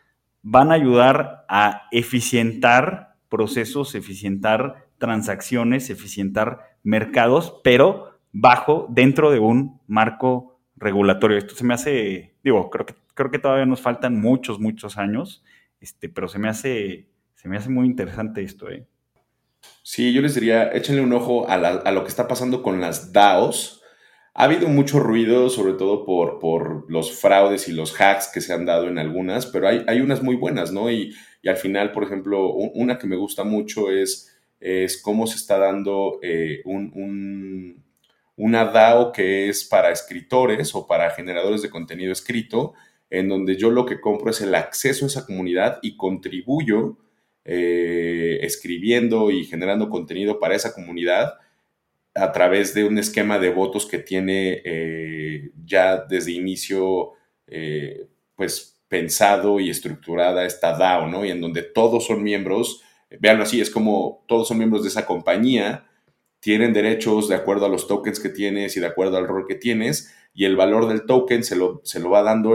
[0.43, 9.81] van a ayudar a eficientar procesos, eficientar transacciones, eficientar mercados, pero bajo, dentro de un
[9.87, 11.39] marco regulatorio.
[11.39, 15.45] Esto se me hace, digo, creo que, creo que todavía nos faltan muchos, muchos años,
[15.81, 18.87] este, pero se me hace, se me hace muy interesante esto, ¿eh?
[19.83, 21.57] Sí, yo les diría, échenle un ojo a,
[21.91, 23.83] lo que está pasando con las DAOs.
[24.35, 28.53] Ha habido mucho ruido, sobre todo por, por, los fraudes y los hacks que se
[28.53, 30.91] han dado en algunas, pero hay, hay unas muy buenas, ¿no?
[30.91, 35.37] Y y al final, por ejemplo, una que me gusta mucho es, es cómo se
[35.37, 37.85] está dando eh, un,
[38.37, 42.73] una DAO que es para escritores o para generadores de contenido escrito,
[43.11, 46.97] en donde yo lo que compro es el acceso a esa comunidad y contribuyo
[47.45, 51.35] eh, escribiendo y generando contenido para esa comunidad
[52.15, 57.13] a través de un esquema de votos que tiene eh, ya desde inicio,
[58.37, 61.25] pues pensado y estructurada esta DAO, ¿no?
[61.25, 62.83] Y en donde todos son miembros,
[63.19, 65.87] veanlo así, es como todos son miembros de esa compañía,
[66.41, 69.55] tienen derechos de acuerdo a los tokens que tienes y de acuerdo al rol que
[69.55, 72.55] tienes, y el valor del token se lo, se lo va dando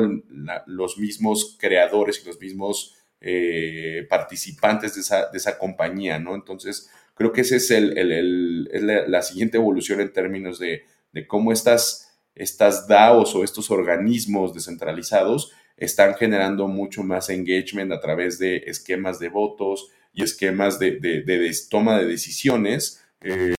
[0.68, 6.36] los mismos creadores y los mismos eh, participantes de esa, de esa, compañía, ¿no?
[6.36, 8.64] Entonces, creo que esa es, el,
[9.08, 10.86] la, siguiente evolución en términos de,
[11.28, 18.40] cómo estas, estas DAOs o estos organismos descentralizados están generando mucho más engagement a través
[18.40, 21.22] de esquemas de votos y esquemas de,
[21.70, 23.54] toma de decisiones, eh,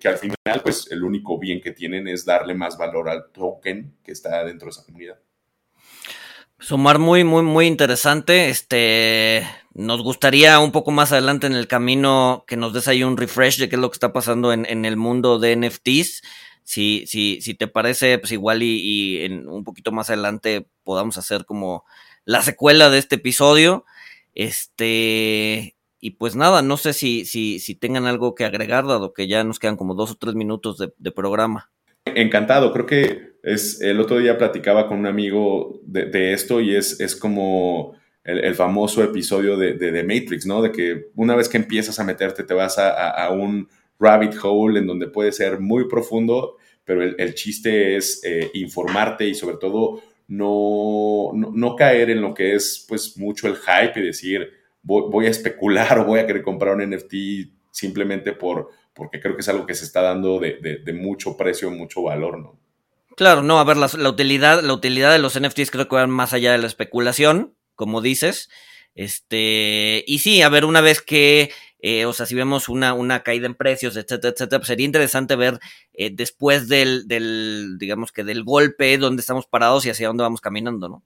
[0.00, 3.94] que al final, pues el único bien que tienen es darle más valor al token
[4.02, 5.18] que está dentro de esa comunidad.
[6.58, 8.48] Sumar muy, muy, muy interesante.
[8.48, 13.16] Este, nos gustaría un poco más adelante en el camino que nos des ahí un
[13.16, 16.22] refresh de qué es lo que está pasando en, en el mundo de NFTs.
[16.64, 21.44] Si, si, si te parece, pues igual y, en un poquito más adelante podamos hacer
[21.44, 21.84] como
[22.24, 23.84] la secuela de este episodio.
[24.34, 29.28] Este, y pues nada, no sé si, si, si tengan algo que agregar, dado que
[29.28, 31.70] ya nos quedan como dos o tres minutos de, programa.
[32.06, 37.00] Encantado, creo que es, el otro día platicaba con un amigo de, esto y es,
[37.00, 40.62] es como el, famoso episodio de, de, Matrix, ¿no?
[40.62, 43.68] De que una vez que empiezas a meterte te vas a un
[43.98, 49.34] rabbit hole en donde puede ser muy profundo, pero el, chiste es eh, informarte y
[49.34, 54.50] sobre todo no, no, caer en lo que es pues mucho el hype y decir
[54.82, 57.14] voy, a especular o voy a querer comprar un NFT
[57.70, 62.02] simplemente por, porque creo que es algo que se está dando de, mucho precio, mucho
[62.02, 62.58] valor, ¿no?
[63.16, 66.32] Claro, no, a ver, la, utilidad, la utilidad de los NFTs creo que van más
[66.32, 68.48] allá de la especulación, como dices.
[68.94, 71.50] Este, y sí, a ver, una vez que
[71.86, 75.36] eh, o sea, si vemos una, una caída en precios, etcétera, etcétera, pues sería interesante
[75.36, 75.58] ver
[75.92, 80.40] eh, después del, del, digamos que del golpe, dónde estamos parados y hacia dónde vamos
[80.40, 81.04] caminando, ¿no?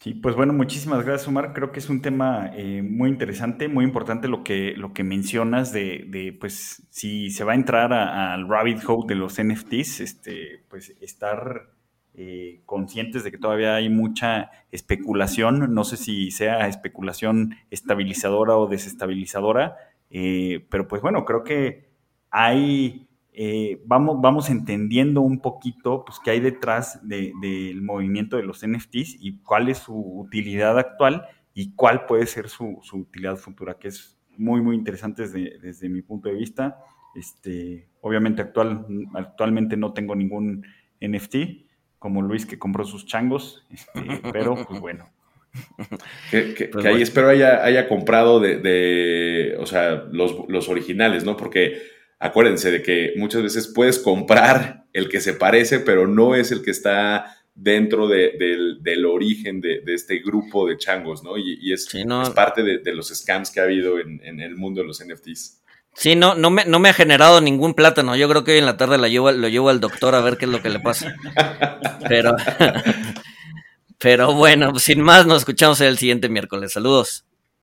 [0.00, 1.52] Sí, pues bueno, muchísimas gracias, Omar.
[1.52, 5.72] Creo que es un tema eh, muy interesante, muy importante lo que, lo que mencionas
[5.72, 10.64] de, de pues, si se va a entrar al rabbit hole de los NFTs, este,
[10.68, 11.72] pues estar
[12.14, 18.66] eh, conscientes de que todavía hay mucha especulación, no sé si sea especulación estabilizadora o
[18.66, 19.76] desestabilizadora,
[20.10, 21.90] eh, pero pues bueno, creo que
[22.30, 23.07] hay,
[23.40, 29.16] eh, vamos, vamos entendiendo un poquito pues, qué hay detrás del movimiento de los NFTs
[29.20, 31.24] y cuál es su utilidad actual
[31.54, 36.28] y cuál puede ser su, utilidad futura, que es muy, muy interesantes desde mi punto
[36.28, 36.80] de vista.
[37.14, 38.84] Este, obviamente actual,
[39.14, 40.66] actualmente no tengo ningún
[41.00, 41.36] NFT,
[42.00, 45.04] como Luis que compró sus changos, este, pero pues bueno.
[46.32, 51.36] Que, pues ahí espero haya, haya comprado de, o sea, los, originales, ¿no?
[51.36, 56.50] Porque acuérdense de que muchas veces puedes comprar el que se parece, pero no es
[56.52, 61.36] el que está dentro del, origen de, este grupo de changos, ¿no?
[61.36, 61.88] Y, es,
[62.34, 65.62] parte de, los scams que ha habido en, en, el mundo de los NFTs.
[65.94, 68.14] Sí, no, no me, no me ha generado ningún plátano.
[68.14, 70.36] Yo creo que hoy en la tarde la llevo, lo llevo al doctor a ver
[70.36, 71.16] qué es lo que le pasa.
[72.08, 72.36] Pero,
[73.98, 76.72] pero bueno, sin más, nos escuchamos el siguiente miércoles.
[76.72, 77.24] Saludos.